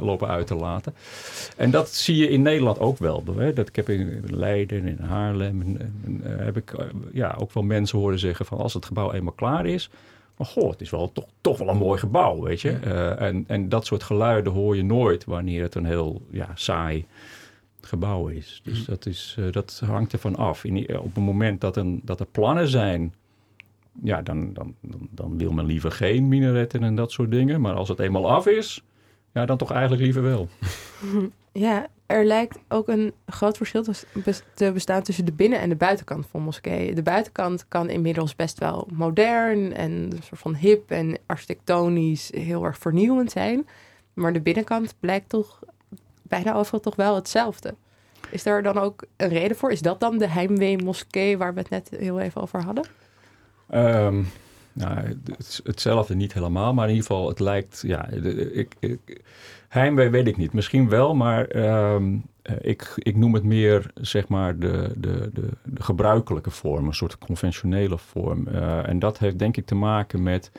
[0.00, 0.94] lopen uit te laten.
[1.56, 3.24] En dat zie je in Nederland ook wel.
[3.36, 3.52] Hè?
[3.52, 6.72] Dat, ik heb in Leiden, in Haarlem, en, en, heb ik
[7.12, 9.90] ja, ook wel mensen horen zeggen van als het gebouw eenmaal klaar is,
[10.36, 12.70] maar goh, het is wel toch, toch wel een mooi gebouw, weet je.
[12.70, 17.06] Eh, en, en dat soort geluiden hoor je nooit wanneer het een heel ja, saai
[17.80, 18.60] gebouw is.
[18.64, 18.90] Dus mhm.
[18.90, 20.64] dat, is, uh, dat hangt ervan af.
[20.64, 23.14] In, op het moment dat, een, dat er plannen zijn,
[24.02, 27.60] ja, dan, dan, dan, dan, wil men liever geen minaretten en dat soort dingen.
[27.60, 28.82] Maar als het eenmaal af is,
[29.32, 30.48] ja, dan toch eigenlijk liever wel.
[31.56, 33.84] Ja, er lijkt ook een groot verschil
[34.54, 36.94] te bestaan tussen de binnen- en de buitenkant van moskeeën.
[36.94, 42.64] De buitenkant kan inmiddels best wel modern en een soort van hip en architectonisch heel
[42.64, 43.66] erg vernieuwend zijn.
[44.12, 45.62] Maar de binnenkant blijkt toch
[46.22, 47.74] bijna overal toch wel hetzelfde.
[48.30, 49.70] Is daar dan ook een reden voor?
[49.70, 52.84] Is dat dan de Heimwee moskee waar we het net heel even over hadden?
[53.74, 54.26] Um,
[54.74, 55.18] nou,
[55.64, 58.08] hetzelfde niet helemaal, maar in ieder geval, het lijkt, ja,
[58.52, 59.22] ik, ik,
[59.68, 60.52] heimwee weet ik niet.
[60.52, 65.48] Misschien wel, maar ehm, eh, ik, ik noem het meer, zeg maar, de, de, de,
[65.62, 68.48] de gebruikelijke vorm, een soort conventionele vorm.
[68.52, 70.50] Uh, en dat heeft denk ik te maken met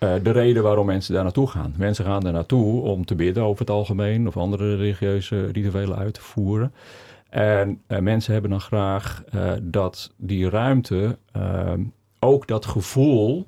[0.00, 1.74] uh, de reden waarom mensen daar naartoe gaan.
[1.76, 6.14] Mensen gaan daar naartoe om te bidden over het algemeen of andere religieuze rituelen uit
[6.14, 6.72] te voeren.
[7.28, 9.24] En mensen hebben dan graag
[9.62, 11.80] dat die ruimte ehm,
[12.24, 13.46] ook dat gevoel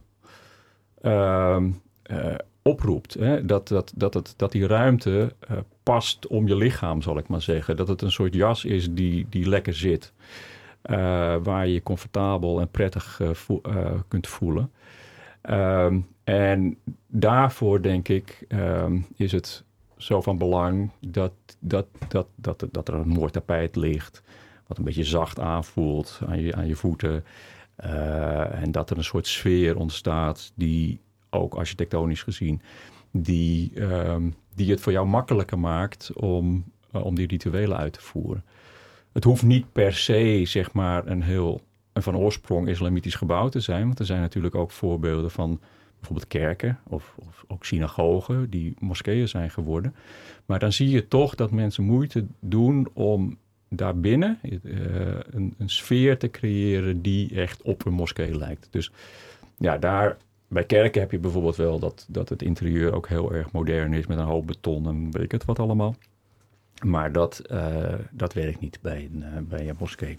[1.03, 1.62] uh,
[2.11, 3.14] uh, oproept.
[3.14, 3.45] Hè?
[3.45, 7.77] Dat, dat, dat, dat die ruimte uh, past om je lichaam, zal ik maar zeggen.
[7.77, 10.12] Dat het een soort jas is die, die lekker zit.
[10.91, 10.97] Uh,
[11.43, 13.20] waar je je comfortabel en prettig
[14.09, 14.70] kunt voelen.
[15.41, 19.64] Ehm, en daarvoor denk ik ehm, is het
[19.97, 24.22] zo van belang dat, dat, dat, dat, dat er een mooi tapijt ligt.
[24.66, 27.24] Wat een beetje zacht aanvoelt aan je, aan je voeten.
[27.85, 31.01] Uh, en dat er een soort sfeer ontstaat die
[31.31, 32.61] ook architectonisch gezien,
[33.11, 36.64] die, um, die het voor jou makkelijker maakt om,
[36.95, 38.45] uh, om die rituelen uit te voeren.
[39.12, 41.61] Het hoeft niet per se, zeg maar, een heel
[41.93, 43.87] van oorsprong islamitisch gebouw te zijn.
[43.87, 45.61] Want er zijn natuurlijk ook voorbeelden van
[45.97, 49.95] bijvoorbeeld kerken of, of, ook synagogen die moskeeën zijn geworden.
[50.47, 53.39] Maar dan zie je toch dat mensen moeite doen om
[53.69, 54.61] daarbinnen uh,
[55.31, 58.69] een, een, sfeer te creëren die echt op een moskee lijkt.
[58.71, 58.91] Dus
[59.57, 60.17] ja, daar
[60.49, 64.07] bij kerken heb je bijvoorbeeld wel dat, dat het interieur ook heel erg modern is
[64.07, 65.95] met een hoop beton en weet ik het wat allemaal.
[66.85, 70.19] Maar dat, uh, dat werkt niet bij een, uh, bij een moskee.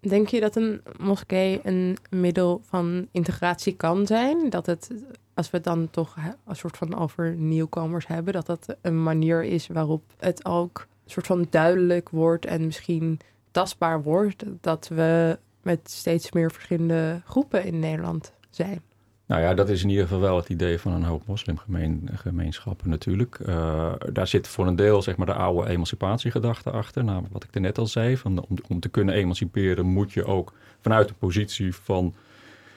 [0.00, 4.50] Denk je dat een moskee een middel van integratie kan zijn?
[4.50, 4.90] Dat het,
[5.34, 9.44] als we het dan toch een soort van over nieuwkomers hebben, dat dat een manier
[9.44, 15.90] is waarop het ook soort van duidelijk wordt en misschien tastbaar wordt dat we met
[15.90, 18.80] steeds meer verschillende groepen in Nederland zijn.
[19.26, 23.38] Nou ja, dat is in ieder geval wel het idee van een hoop moslimgemeenschappen natuurlijk.
[23.38, 27.04] Uh, daar zit voor een deel zeg maar, de oude emancipatiegedachte achter.
[27.04, 30.52] Nou, wat ik er net al zei, van, om te kunnen emanciperen moet je ook
[30.80, 32.14] vanuit de positie van,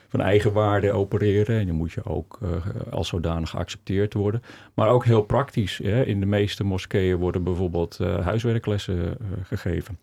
[0.08, 1.60] van eigenwaarde opereren.
[1.60, 2.50] En dan moet je ook uh,
[2.92, 4.42] als zodanig geaccepteerd worden.
[4.74, 5.78] Maar ook heel praktisch.
[5.78, 6.04] Hè?
[6.04, 9.98] In de meeste moskeeën worden bijvoorbeeld uh, huiswerklessen gegeven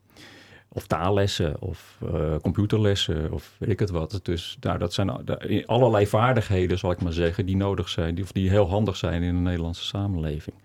[0.69, 1.99] of taallessen of
[2.43, 4.21] computerlessen of weet ik het wat.
[4.23, 5.11] Dus nou, dat zijn
[5.67, 9.23] allerlei vaardigheden, zal ik maar zeggen, die nodig zijn, die, of die heel handig zijn
[9.23, 10.57] in de Nederlandse samenleving.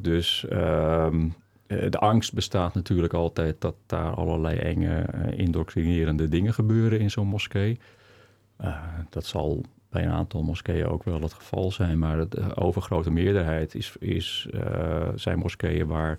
[0.00, 1.34] Dus um,
[1.66, 5.04] de angst bestaat natuurlijk altijd dat daar allerlei enge,
[5.36, 7.78] indoctrinerende dingen gebeuren in zo'n moskee.
[8.60, 8.76] Uh,
[9.10, 13.74] dat zal bij een aantal moskeeën ook wel het geval zijn, maar de overgrote meerderheid
[13.74, 14.48] is, is,
[15.14, 16.18] zijn moskeeën waar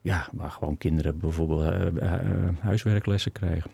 [0.00, 2.12] ja, waar gewoon kinderen bijvoorbeeld uh,
[2.58, 3.70] huiswerklessen krijgen.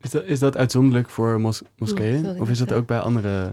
[0.00, 2.40] Is dat, is dat uitzonderlijk voor mos moskeeën?
[2.40, 3.52] of is dat ook bij andere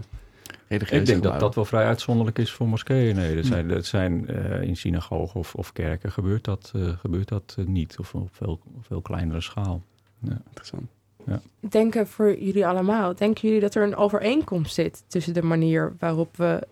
[0.68, 3.16] religieuze Ik denk dat dat wel vrij uitzonderlijk is voor moskeeën.
[3.16, 4.26] Nee, dat zijn, dat zijn
[4.62, 7.98] in synagogen of, of kerken gebeurt dat, gebeurt dat niet.
[7.98, 9.82] Of op veel, veel kleinere schaal.
[10.18, 10.40] Ja.
[10.46, 10.90] Interessant.
[11.26, 11.40] Ja.
[11.60, 16.36] Denken voor jullie allemaal, denken jullie dat er een overeenkomst zit tussen de manier waarop
[16.36, 16.66] we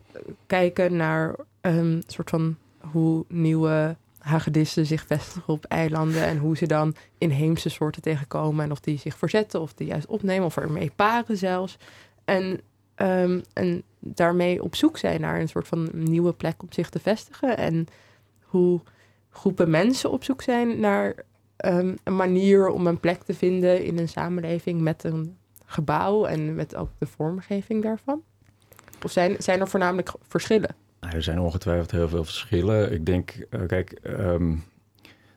[0.46, 6.66] kijken naar een soort van hoe nieuwe hagedissen zich vestigen op eilanden en hoe ze
[6.66, 10.92] dan inheemse soorten tegenkomen en of die zich verzetten of die juist opnemen of ermee
[10.96, 11.76] paren zelfs.
[12.24, 12.60] En,
[12.96, 16.98] um, en daarmee op zoek zijn naar een soort van nieuwe plek om zich te
[16.98, 17.86] vestigen en
[18.40, 18.80] hoe
[19.30, 21.14] groepen mensen op zoek zijn naar
[21.64, 25.36] um, een manier om een plek te vinden in een samenleving met een
[25.66, 28.22] gebouw en met ook de vormgeving daarvan?
[29.04, 30.74] Of zijn, zijn er voornamelijk verschillen?
[31.00, 32.92] Nou, er zijn ongetwijfeld heel veel verschillen.
[32.92, 34.56] Ik denk, uh, kijk, ehm,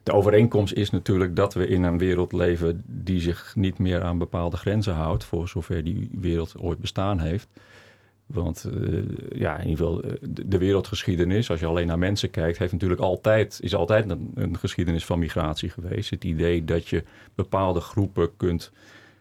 [0.04, 4.18] de overeenkomst is natuurlijk dat we in een wereld leven die zich niet meer aan
[4.18, 7.48] bepaalde grenzen houdt, voor zover die wereld ooit bestaan heeft.
[8.34, 10.02] Want uh, ja, in ieder geval,
[10.46, 15.06] de, wereldgeschiedenis, als je alleen naar mensen kijkt, heeft natuurlijk altijd, is altijd een, geschiedenis
[15.06, 16.10] van migratie geweest.
[16.10, 17.04] Het idee dat je
[17.36, 18.72] bepaalde groepen kunt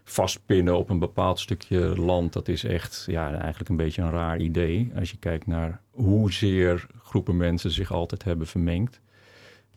[0.04, 4.40] vastpinnen op een bepaald stukje land, dat is echt ja, eigenlijk een beetje een raar
[4.40, 4.90] idee.
[4.98, 9.00] Als je kijkt naar hoezeer groepen mensen zich altijd hebben vermengd.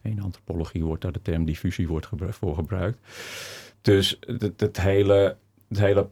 [0.02, 2.98] In antropologie wordt daar de term diffusie wordt voor gebruikt.
[3.82, 4.20] Dus
[4.58, 6.08] het, hele, het hele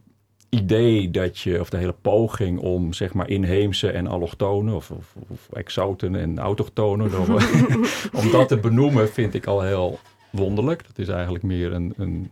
[0.53, 5.15] idee dat je, of de hele poging om zeg maar inheemse en allochtonen, of, of,
[5.27, 7.31] of exoten en autochtonen, om,
[8.21, 9.99] om dat te benoemen, vind ik al heel
[10.29, 10.87] wonderlijk.
[10.87, 12.31] Dat is eigenlijk meer een, een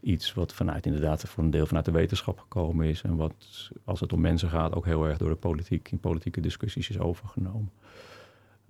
[0.00, 3.02] iets wat vanuit inderdaad voor een deel vanuit de wetenschap gekomen is.
[3.02, 3.34] En wat,
[3.84, 6.98] als het om mensen gaat, ook heel erg door de politiek in politieke discussies is
[6.98, 7.70] overgenomen.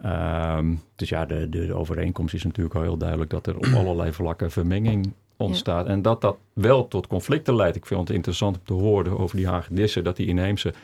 [0.05, 4.13] Um, dus ja, de, de, overeenkomst is natuurlijk al heel duidelijk dat er op allerlei
[4.13, 5.87] vlakken vermenging ontstaat.
[5.87, 7.77] En dat dat wel tot conflicten leidt.
[7.77, 10.75] Ik vind het interessant om te horen over die hagedissen, dat die inheemse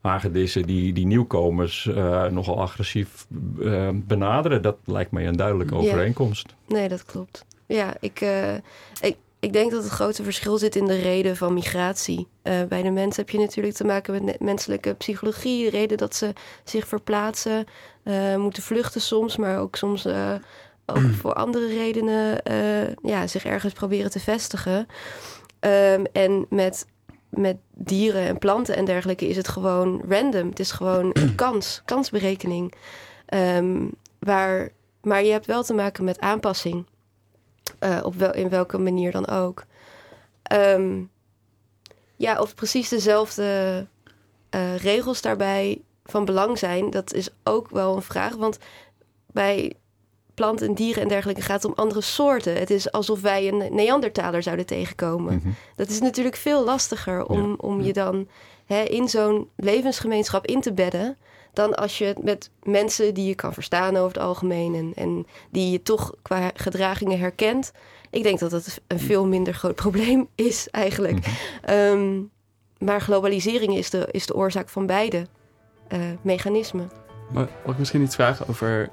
[0.00, 3.26] hagedissen die, die nieuwkomers uh, nogal agressief
[3.58, 4.62] uh, benaderen.
[4.62, 6.54] Dat lijkt mij een duidelijke overeenkomst.
[6.66, 7.44] Nee, dat klopt.
[7.66, 8.54] Ja, ik, uh,
[9.00, 12.26] ik, ik denk dat het grote verschil zit in de reden van migratie.
[12.42, 16.32] Bij de mensen heb je natuurlijk te maken met menselijke psychologie, de reden dat ze
[16.64, 17.64] zich verplaatsen,
[18.36, 20.06] moeten vluchten soms, maar ook soms
[20.92, 22.40] ook voor andere redenen
[23.02, 24.86] ja, zich ergens proberen te vestigen.
[25.60, 26.86] Um, en met,
[27.28, 30.48] met dieren en planten en dergelijke is het gewoon random.
[30.48, 32.74] Het is gewoon een kans, kansberekening.
[33.34, 34.68] Um, waar,
[35.02, 36.86] maar je hebt wel te maken met aanpassing.
[37.80, 39.64] Uh, op wel, in welke manier dan ook.
[40.52, 41.10] Um,
[42.16, 43.86] ja, of precies dezelfde
[44.50, 48.34] uh, regels daarbij van belang zijn, dat is ook wel een vraag.
[48.34, 48.58] Want
[49.32, 49.76] bij
[50.34, 52.56] planten en dieren en dergelijke gaat om andere soorten.
[52.56, 55.32] Het is alsof wij een Neandertaler zouden tegenkomen.
[55.32, 55.54] Mm -hmm.
[55.76, 57.54] Dat is natuurlijk veel lastiger om, ja.
[57.56, 58.28] om je dan
[58.66, 61.16] hè, in zo'n levensgemeenschap in te bedden
[61.52, 65.26] dan als je het met mensen die je kan verstaan over het algemeen en, en
[65.50, 67.72] die je toch qua gedragingen herkent.
[68.10, 71.14] Ik denk dat dat een veel minder groot probleem is eigenlijk.
[71.14, 71.22] Mm
[71.62, 71.74] -hmm.
[71.74, 72.30] um,
[72.78, 75.26] maar globalisering is de, is de oorzaak van beide
[75.88, 76.90] uh, mechanismen.
[77.32, 78.90] Maar mag ik misschien iets vragen over.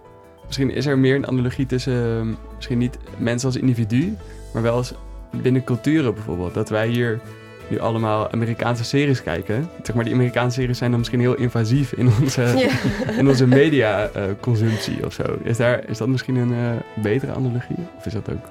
[0.50, 1.94] Misschien is er meer een analogie tussen.
[1.94, 4.16] Uh, misschien niet mensen als individu,
[4.54, 4.94] maar wel als
[5.42, 6.54] binnen culturen bijvoorbeeld.
[6.54, 7.20] Dat wij hier
[7.68, 9.70] nu allemaal Amerikaanse series kijken.
[9.84, 12.70] Zeg maar, die Amerikaanse series zijn dan misschien heel invasief in onze, ja.
[13.18, 15.24] in onze media-consumptie uh, of zo.
[15.44, 17.88] Is, daar, is dat misschien een uh, betere analogie?
[17.98, 18.46] Of is dat ook...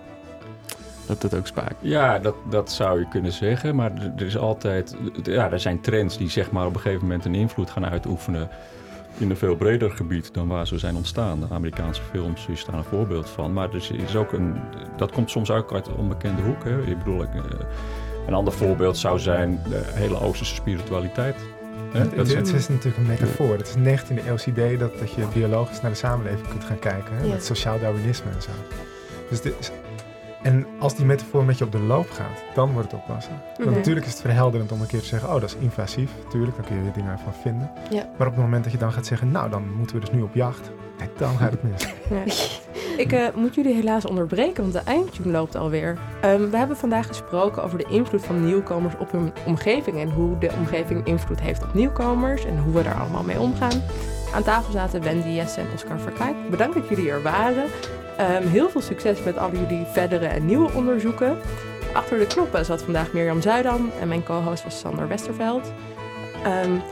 [1.07, 1.73] Dat dat ook spaak?
[1.81, 3.75] Ja, dat, dat zou je kunnen zeggen.
[3.75, 4.97] Maar er is altijd...
[5.23, 8.49] Ja, er zijn trends die zeg maar op een gegeven moment een invloed gaan uitoefenen
[9.19, 11.41] in een veel breder gebied dan waar ze zijn ontstaan.
[11.41, 13.53] De Amerikaanse films is daar een voorbeeld van.
[13.53, 14.61] Maar er is ook een,
[14.97, 16.65] dat komt soms ook uit een onbekende hoek.
[16.65, 16.83] Hè.
[16.83, 17.29] Ik bedoel, ik,
[18.27, 21.37] een ander voorbeeld zou zijn de hele Oosterse spiritualiteit.
[21.93, 21.99] Hè?
[21.99, 23.57] Het, het, het, is natuurlijk een metafoor.
[23.57, 27.17] Het is 19e eeuwse idee dat, dat je biologisch naar de samenleving kunt gaan kijken.
[27.17, 27.23] Hè?
[27.23, 27.33] Ja.
[27.33, 28.51] Met sociaal Darwinisme en zo.
[29.29, 29.73] Dus dit
[30.43, 33.33] en als die metafoor met je op de loop gaat, dan wordt het oppassen.
[33.57, 33.77] Want Mhm.
[33.79, 36.11] natuurlijk is het verhelderend om een keer te zeggen, oh dat is invasief.
[36.31, 37.71] Tuurlijk, dan kun je er dingen ervan vinden.
[37.91, 38.07] Ja.
[38.19, 40.23] Maar op het moment dat je dan gaat zeggen, nou dan moeten we dus nu
[40.23, 40.71] op jacht.
[40.99, 41.89] Nee, dan gaat het mis.
[42.11, 42.23] Ja.
[42.97, 45.99] Ik uh, moet jullie helaas onderbreken, want de eindtune loopt alweer.
[46.25, 50.39] Um, we hebben vandaag gesproken over de invloed van nieuwkomers op hun omgeving en hoe
[50.39, 53.83] de omgeving invloed heeft op nieuwkomers en hoe we daar allemaal mee omgaan.
[54.35, 56.51] Aan tafel zaten Wendy Jesse en Oscar Verkijk.
[56.51, 57.65] Bedankt dat jullie er waren.
[58.21, 61.39] Um, heel veel succes met al jullie verdere en nieuwe onderzoeken.
[61.93, 65.73] Achter de knoppen zat vandaag Mirjam Zuidam en mijn co-host was Sander Westerveld.
[66.65, 66.83] Um,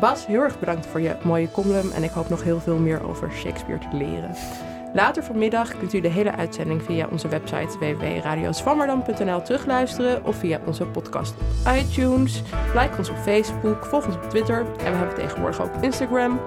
[0.00, 3.08] Bas, heel erg bedankt voor je mooie column en ik hoop nog heel veel meer
[3.08, 4.34] over Shakespeare te leren.
[4.92, 10.84] Later vanmiddag kunt u de hele uitzending via onze website www.radioswammerdam.nl terugluisteren of via onze
[10.84, 12.42] podcast op iTunes.
[12.74, 16.40] Like ons op Facebook, volg ons op Twitter en we hebben tegenwoordig ook Instagram.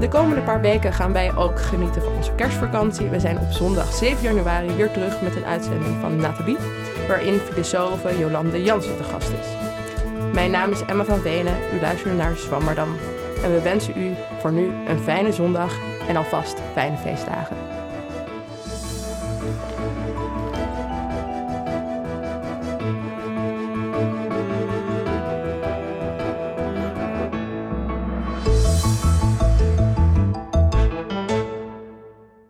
[0.00, 3.08] De komende paar weken gaan wij ook genieten van onze kerstvakantie.
[3.08, 6.56] We zijn op zondag 7 januari weer terug met een uitzending van Nathalie,
[7.08, 9.46] waarin filosofe Jolande Jansen te gast is.
[10.32, 12.88] Mijn naam is Emma van Venen, u luistert naar Zwammerdam.
[13.44, 15.74] En we wensen u voor nu een fijne zondag
[16.08, 17.67] en alvast fijne feestdagen.